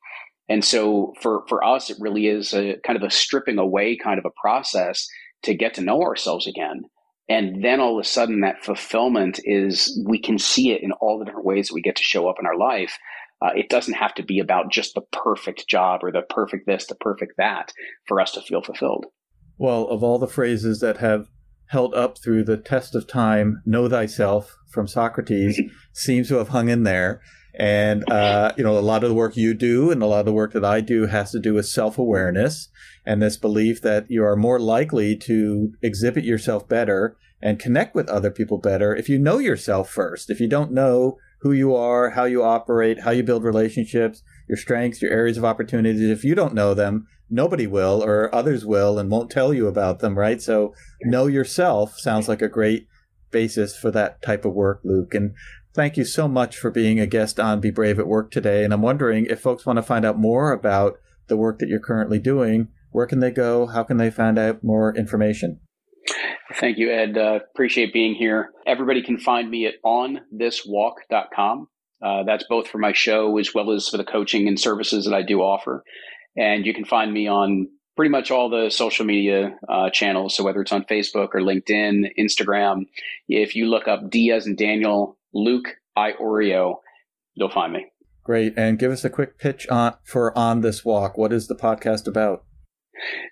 And 0.48 0.64
so 0.64 1.14
for, 1.20 1.44
for 1.48 1.64
us, 1.64 1.90
it 1.90 1.96
really 2.00 2.26
is 2.26 2.52
a 2.52 2.76
kind 2.84 2.96
of 2.96 3.02
a 3.02 3.10
stripping 3.10 3.58
away 3.58 3.96
kind 3.96 4.18
of 4.18 4.24
a 4.24 4.40
process 4.40 5.06
to 5.44 5.54
get 5.54 5.74
to 5.74 5.80
know 5.80 6.02
ourselves 6.02 6.46
again. 6.46 6.82
And 7.28 7.64
then 7.64 7.78
all 7.78 7.98
of 7.98 8.04
a 8.04 8.08
sudden 8.08 8.40
that 8.40 8.64
fulfillment 8.64 9.38
is, 9.44 10.04
we 10.06 10.18
can 10.18 10.38
see 10.38 10.72
it 10.72 10.82
in 10.82 10.90
all 10.92 11.18
the 11.18 11.24
different 11.24 11.46
ways 11.46 11.68
that 11.68 11.74
we 11.74 11.82
get 11.82 11.96
to 11.96 12.02
show 12.02 12.28
up 12.28 12.36
in 12.40 12.46
our 12.46 12.56
life 12.56 12.98
uh, 13.42 13.50
it 13.56 13.68
doesn't 13.68 13.94
have 13.94 14.14
to 14.14 14.22
be 14.22 14.38
about 14.38 14.70
just 14.70 14.94
the 14.94 15.00
perfect 15.00 15.66
job 15.66 16.00
or 16.02 16.12
the 16.12 16.22
perfect 16.22 16.66
this, 16.66 16.86
the 16.86 16.94
perfect 16.94 17.32
that 17.38 17.72
for 18.06 18.20
us 18.20 18.32
to 18.32 18.42
feel 18.42 18.62
fulfilled. 18.62 19.06
Well, 19.56 19.86
of 19.88 20.02
all 20.02 20.18
the 20.18 20.26
phrases 20.26 20.80
that 20.80 20.98
have 20.98 21.28
held 21.68 21.94
up 21.94 22.18
through 22.18 22.44
the 22.44 22.56
test 22.56 22.94
of 22.94 23.06
time, 23.06 23.62
know 23.64 23.88
thyself 23.88 24.56
from 24.70 24.86
Socrates 24.86 25.60
seems 25.92 26.28
to 26.28 26.36
have 26.36 26.48
hung 26.48 26.68
in 26.68 26.84
there. 26.84 27.20
And, 27.58 28.08
uh, 28.10 28.52
you 28.56 28.62
know, 28.62 28.78
a 28.78 28.80
lot 28.80 29.02
of 29.02 29.10
the 29.10 29.14
work 29.14 29.36
you 29.36 29.54
do 29.54 29.90
and 29.90 30.02
a 30.02 30.06
lot 30.06 30.20
of 30.20 30.26
the 30.26 30.32
work 30.32 30.52
that 30.52 30.64
I 30.64 30.80
do 30.80 31.06
has 31.06 31.32
to 31.32 31.40
do 31.40 31.54
with 31.54 31.66
self 31.66 31.98
awareness 31.98 32.68
and 33.04 33.20
this 33.20 33.36
belief 33.36 33.82
that 33.82 34.06
you 34.08 34.24
are 34.24 34.36
more 34.36 34.60
likely 34.60 35.16
to 35.16 35.72
exhibit 35.82 36.24
yourself 36.24 36.68
better 36.68 37.16
and 37.42 37.58
connect 37.58 37.94
with 37.94 38.08
other 38.08 38.30
people 38.30 38.58
better 38.58 38.94
if 38.94 39.08
you 39.08 39.18
know 39.18 39.38
yourself 39.38 39.90
first. 39.90 40.30
If 40.30 40.40
you 40.40 40.46
don't 40.46 40.72
know 40.72 41.18
who 41.40 41.52
you 41.52 41.74
are, 41.74 42.10
how 42.10 42.24
you 42.24 42.42
operate, 42.42 43.00
how 43.00 43.10
you 43.10 43.22
build 43.22 43.42
relationships, 43.42 44.22
your 44.48 44.58
strengths, 44.58 45.00
your 45.00 45.10
areas 45.10 45.38
of 45.38 45.44
opportunities. 45.44 46.02
If 46.02 46.22
you 46.22 46.34
don't 46.34 46.54
know 46.54 46.74
them, 46.74 47.06
nobody 47.30 47.66
will, 47.66 48.04
or 48.04 48.34
others 48.34 48.66
will 48.66 48.98
and 48.98 49.10
won't 49.10 49.30
tell 49.30 49.54
you 49.54 49.66
about 49.66 50.00
them, 50.00 50.18
right? 50.18 50.40
So 50.42 50.74
know 51.02 51.26
yourself 51.26 51.98
sounds 51.98 52.28
like 52.28 52.42
a 52.42 52.48
great 52.48 52.86
basis 53.30 53.76
for 53.76 53.90
that 53.90 54.22
type 54.22 54.44
of 54.44 54.54
work, 54.54 54.80
Luke. 54.84 55.14
And 55.14 55.34
thank 55.74 55.96
you 55.96 56.04
so 56.04 56.28
much 56.28 56.56
for 56.56 56.70
being 56.70 56.98
a 57.00 57.06
guest 57.06 57.38
on 57.38 57.60
Be 57.60 57.70
Brave 57.70 57.98
at 57.98 58.06
Work 58.06 58.30
today. 58.30 58.64
And 58.64 58.72
I'm 58.72 58.82
wondering 58.82 59.26
if 59.26 59.40
folks 59.40 59.66
want 59.66 59.76
to 59.76 59.82
find 59.82 60.04
out 60.04 60.18
more 60.18 60.52
about 60.52 60.98
the 61.28 61.36
work 61.36 61.58
that 61.60 61.68
you're 61.68 61.80
currently 61.80 62.18
doing, 62.18 62.68
where 62.90 63.06
can 63.06 63.20
they 63.20 63.30
go? 63.30 63.66
How 63.66 63.84
can 63.84 63.96
they 63.96 64.10
find 64.10 64.38
out 64.38 64.64
more 64.64 64.94
information? 64.94 65.60
Thank 66.54 66.78
you, 66.78 66.90
Ed. 66.90 67.16
Uh, 67.16 67.40
appreciate 67.54 67.92
being 67.92 68.14
here. 68.14 68.50
Everybody 68.66 69.02
can 69.02 69.18
find 69.18 69.48
me 69.48 69.66
at 69.66 69.74
onthiswalk.com. 69.84 71.68
Uh, 72.02 72.22
that's 72.24 72.44
both 72.48 72.66
for 72.66 72.78
my 72.78 72.92
show 72.92 73.38
as 73.38 73.54
well 73.54 73.70
as 73.70 73.88
for 73.88 73.96
the 73.96 74.04
coaching 74.04 74.48
and 74.48 74.58
services 74.58 75.04
that 75.04 75.14
I 75.14 75.22
do 75.22 75.40
offer. 75.40 75.84
And 76.36 76.66
you 76.66 76.74
can 76.74 76.84
find 76.84 77.12
me 77.12 77.28
on 77.28 77.68
pretty 78.00 78.10
much 78.10 78.30
all 78.30 78.48
the 78.48 78.70
social 78.70 79.04
media 79.04 79.58
uh, 79.68 79.90
channels. 79.90 80.34
So 80.34 80.42
whether 80.42 80.62
it's 80.62 80.72
on 80.72 80.84
Facebook 80.84 81.34
or 81.34 81.42
LinkedIn, 81.42 82.10
Instagram, 82.18 82.86
if 83.28 83.54
you 83.54 83.66
look 83.66 83.88
up 83.88 84.08
Diaz 84.08 84.46
and 84.46 84.56
Daniel, 84.56 85.18
Luke 85.34 85.76
I 85.94 86.12
Iorio, 86.12 86.76
you'll 87.34 87.50
find 87.50 87.74
me. 87.74 87.88
Great. 88.24 88.54
And 88.56 88.78
give 88.78 88.90
us 88.90 89.04
a 89.04 89.10
quick 89.10 89.38
pitch 89.38 89.68
on, 89.68 89.96
for 90.02 90.34
On 90.38 90.62
This 90.62 90.82
Walk. 90.82 91.18
What 91.18 91.30
is 91.30 91.46
the 91.46 91.54
podcast 91.54 92.06
about? 92.06 92.44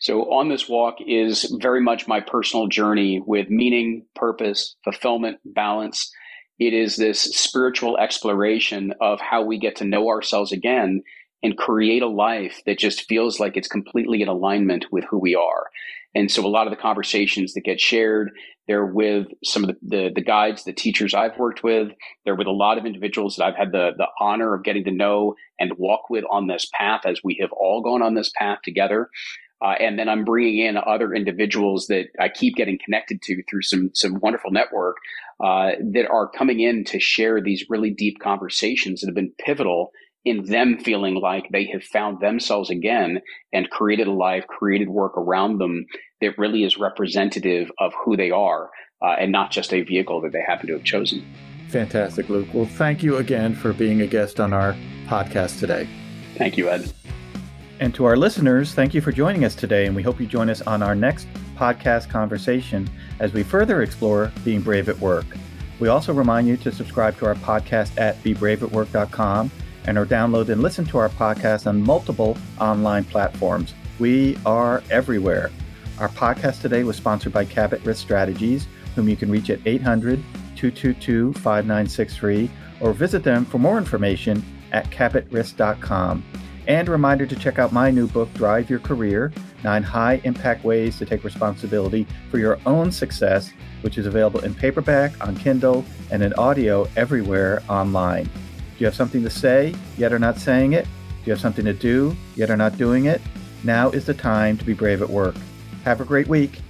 So, 0.00 0.30
On 0.30 0.50
This 0.50 0.68
Walk 0.68 0.96
is 1.00 1.50
very 1.62 1.80
much 1.80 2.06
my 2.06 2.20
personal 2.20 2.66
journey 2.66 3.22
with 3.26 3.48
meaning, 3.48 4.04
purpose, 4.14 4.76
fulfillment, 4.84 5.38
balance. 5.46 6.12
It 6.58 6.74
is 6.74 6.96
this 6.96 7.20
spiritual 7.20 7.96
exploration 7.96 8.92
of 9.00 9.18
how 9.18 9.44
we 9.44 9.58
get 9.58 9.76
to 9.76 9.86
know 9.86 10.08
ourselves 10.10 10.52
again 10.52 11.04
and 11.42 11.56
create 11.56 12.02
a 12.02 12.08
life 12.08 12.62
that 12.66 12.78
just 12.78 13.06
feels 13.08 13.38
like 13.38 13.56
it's 13.56 13.68
completely 13.68 14.22
in 14.22 14.28
alignment 14.28 14.86
with 14.90 15.04
who 15.08 15.18
we 15.18 15.34
are. 15.34 15.68
And 16.14 16.30
so 16.30 16.44
a 16.44 16.48
lot 16.48 16.66
of 16.66 16.72
the 16.72 16.80
conversations 16.80 17.54
that 17.54 17.64
get 17.64 17.80
shared, 17.80 18.30
they're 18.66 18.86
with 18.86 19.26
some 19.44 19.64
of 19.64 19.70
the, 19.70 19.76
the, 19.82 20.10
the, 20.16 20.22
guides, 20.22 20.64
the 20.64 20.72
teachers 20.72 21.14
I've 21.14 21.38
worked 21.38 21.62
with. 21.62 21.88
They're 22.24 22.34
with 22.34 22.46
a 22.46 22.52
lot 22.52 22.78
of 22.78 22.86
individuals 22.86 23.36
that 23.36 23.44
I've 23.44 23.56
had 23.56 23.72
the, 23.72 23.90
the 23.96 24.08
honor 24.20 24.54
of 24.54 24.64
getting 24.64 24.84
to 24.84 24.90
know 24.90 25.34
and 25.60 25.72
walk 25.78 26.10
with 26.10 26.24
on 26.30 26.46
this 26.46 26.68
path 26.74 27.02
as 27.04 27.20
we 27.22 27.38
have 27.40 27.52
all 27.52 27.82
gone 27.82 28.02
on 28.02 28.14
this 28.14 28.32
path 28.36 28.58
together. 28.64 29.10
Uh, 29.60 29.74
and 29.80 29.98
then 29.98 30.08
I'm 30.08 30.24
bringing 30.24 30.64
in 30.64 30.76
other 30.76 31.12
individuals 31.12 31.88
that 31.88 32.06
I 32.20 32.28
keep 32.28 32.54
getting 32.54 32.78
connected 32.82 33.20
to 33.22 33.42
through 33.50 33.62
some 33.62 33.90
some 33.92 34.20
wonderful 34.20 34.52
network 34.52 34.98
uh, 35.40 35.72
that 35.92 36.08
are 36.08 36.28
coming 36.28 36.60
in 36.60 36.84
to 36.84 37.00
share 37.00 37.40
these 37.40 37.64
really 37.68 37.90
deep 37.90 38.20
conversations 38.20 39.00
that 39.00 39.08
have 39.08 39.16
been 39.16 39.32
pivotal 39.44 39.90
in 40.28 40.44
them 40.44 40.78
feeling 40.78 41.14
like 41.14 41.48
they 41.50 41.64
have 41.64 41.82
found 41.82 42.20
themselves 42.20 42.68
again 42.68 43.20
and 43.52 43.70
created 43.70 44.06
a 44.06 44.12
life, 44.12 44.46
created 44.46 44.90
work 44.90 45.16
around 45.16 45.56
them 45.56 45.86
that 46.20 46.36
really 46.36 46.64
is 46.64 46.76
representative 46.76 47.70
of 47.78 47.94
who 48.04 48.14
they 48.14 48.30
are 48.30 48.68
uh, 49.02 49.16
and 49.18 49.32
not 49.32 49.50
just 49.50 49.72
a 49.72 49.80
vehicle 49.80 50.20
that 50.20 50.32
they 50.32 50.42
happen 50.42 50.66
to 50.66 50.74
have 50.74 50.84
chosen. 50.84 51.24
Fantastic, 51.68 52.28
Luke. 52.28 52.48
Well, 52.52 52.66
thank 52.66 53.02
you 53.02 53.16
again 53.16 53.54
for 53.54 53.72
being 53.72 54.02
a 54.02 54.06
guest 54.06 54.38
on 54.38 54.52
our 54.52 54.76
podcast 55.06 55.60
today. 55.60 55.88
Thank 56.34 56.58
you, 56.58 56.68
Ed. 56.68 56.92
And 57.80 57.94
to 57.94 58.04
our 58.04 58.16
listeners, 58.16 58.74
thank 58.74 58.92
you 58.92 59.00
for 59.00 59.12
joining 59.12 59.46
us 59.46 59.54
today, 59.54 59.86
and 59.86 59.96
we 59.96 60.02
hope 60.02 60.20
you 60.20 60.26
join 60.26 60.50
us 60.50 60.60
on 60.62 60.82
our 60.82 60.94
next 60.94 61.26
podcast 61.56 62.10
conversation 62.10 62.88
as 63.18 63.32
we 63.32 63.42
further 63.42 63.82
explore 63.82 64.30
being 64.44 64.60
brave 64.60 64.90
at 64.90 64.98
work. 64.98 65.24
We 65.80 65.88
also 65.88 66.12
remind 66.12 66.48
you 66.48 66.58
to 66.58 66.72
subscribe 66.72 67.16
to 67.18 67.26
our 67.26 67.36
podcast 67.36 67.98
at 67.98 68.22
bebraveatwork.com 68.24 69.50
and 69.88 69.96
or 69.96 70.04
download 70.04 70.50
and 70.50 70.62
listen 70.62 70.84
to 70.84 70.98
our 70.98 71.08
podcast 71.08 71.66
on 71.66 71.82
multiple 71.82 72.36
online 72.60 73.04
platforms. 73.04 73.74
We 73.98 74.36
are 74.44 74.82
everywhere. 74.90 75.50
Our 75.98 76.10
podcast 76.10 76.60
today 76.60 76.84
was 76.84 76.96
sponsored 76.96 77.32
by 77.32 77.46
Cabot 77.46 77.82
Risk 77.84 78.02
Strategies, 78.02 78.68
whom 78.94 79.08
you 79.08 79.16
can 79.16 79.30
reach 79.30 79.48
at 79.48 79.60
800 79.64 80.22
222 80.56 81.32
5963 81.32 82.50
or 82.80 82.92
visit 82.92 83.24
them 83.24 83.46
for 83.46 83.58
more 83.58 83.78
information 83.78 84.44
at 84.72 84.90
cabotrisk.com. 84.90 86.22
And 86.66 86.86
a 86.86 86.92
reminder 86.92 87.24
to 87.24 87.34
check 87.34 87.58
out 87.58 87.72
my 87.72 87.90
new 87.90 88.06
book, 88.06 88.32
Drive 88.34 88.68
Your 88.68 88.80
Career 88.80 89.32
Nine 89.64 89.82
High 89.82 90.20
Impact 90.24 90.64
Ways 90.64 90.98
to 90.98 91.06
Take 91.06 91.24
Responsibility 91.24 92.06
for 92.30 92.38
Your 92.38 92.58
Own 92.66 92.92
Success, 92.92 93.52
which 93.80 93.96
is 93.96 94.04
available 94.04 94.40
in 94.40 94.54
paperback, 94.54 95.26
on 95.26 95.34
Kindle, 95.34 95.82
and 96.10 96.22
in 96.22 96.34
audio 96.34 96.86
everywhere 96.94 97.62
online. 97.70 98.28
Do 98.78 98.84
you 98.84 98.86
have 98.86 98.94
something 98.94 99.24
to 99.24 99.30
say, 99.30 99.74
yet 99.96 100.12
are 100.12 100.20
not 100.20 100.38
saying 100.38 100.74
it? 100.74 100.84
Do 100.84 101.24
you 101.24 101.32
have 101.32 101.40
something 101.40 101.64
to 101.64 101.72
do, 101.72 102.16
yet 102.36 102.48
are 102.48 102.56
not 102.56 102.78
doing 102.78 103.06
it? 103.06 103.20
Now 103.64 103.90
is 103.90 104.06
the 104.06 104.14
time 104.14 104.56
to 104.56 104.64
be 104.64 104.72
brave 104.72 105.02
at 105.02 105.10
work. 105.10 105.34
Have 105.82 106.00
a 106.00 106.04
great 106.04 106.28
week. 106.28 106.60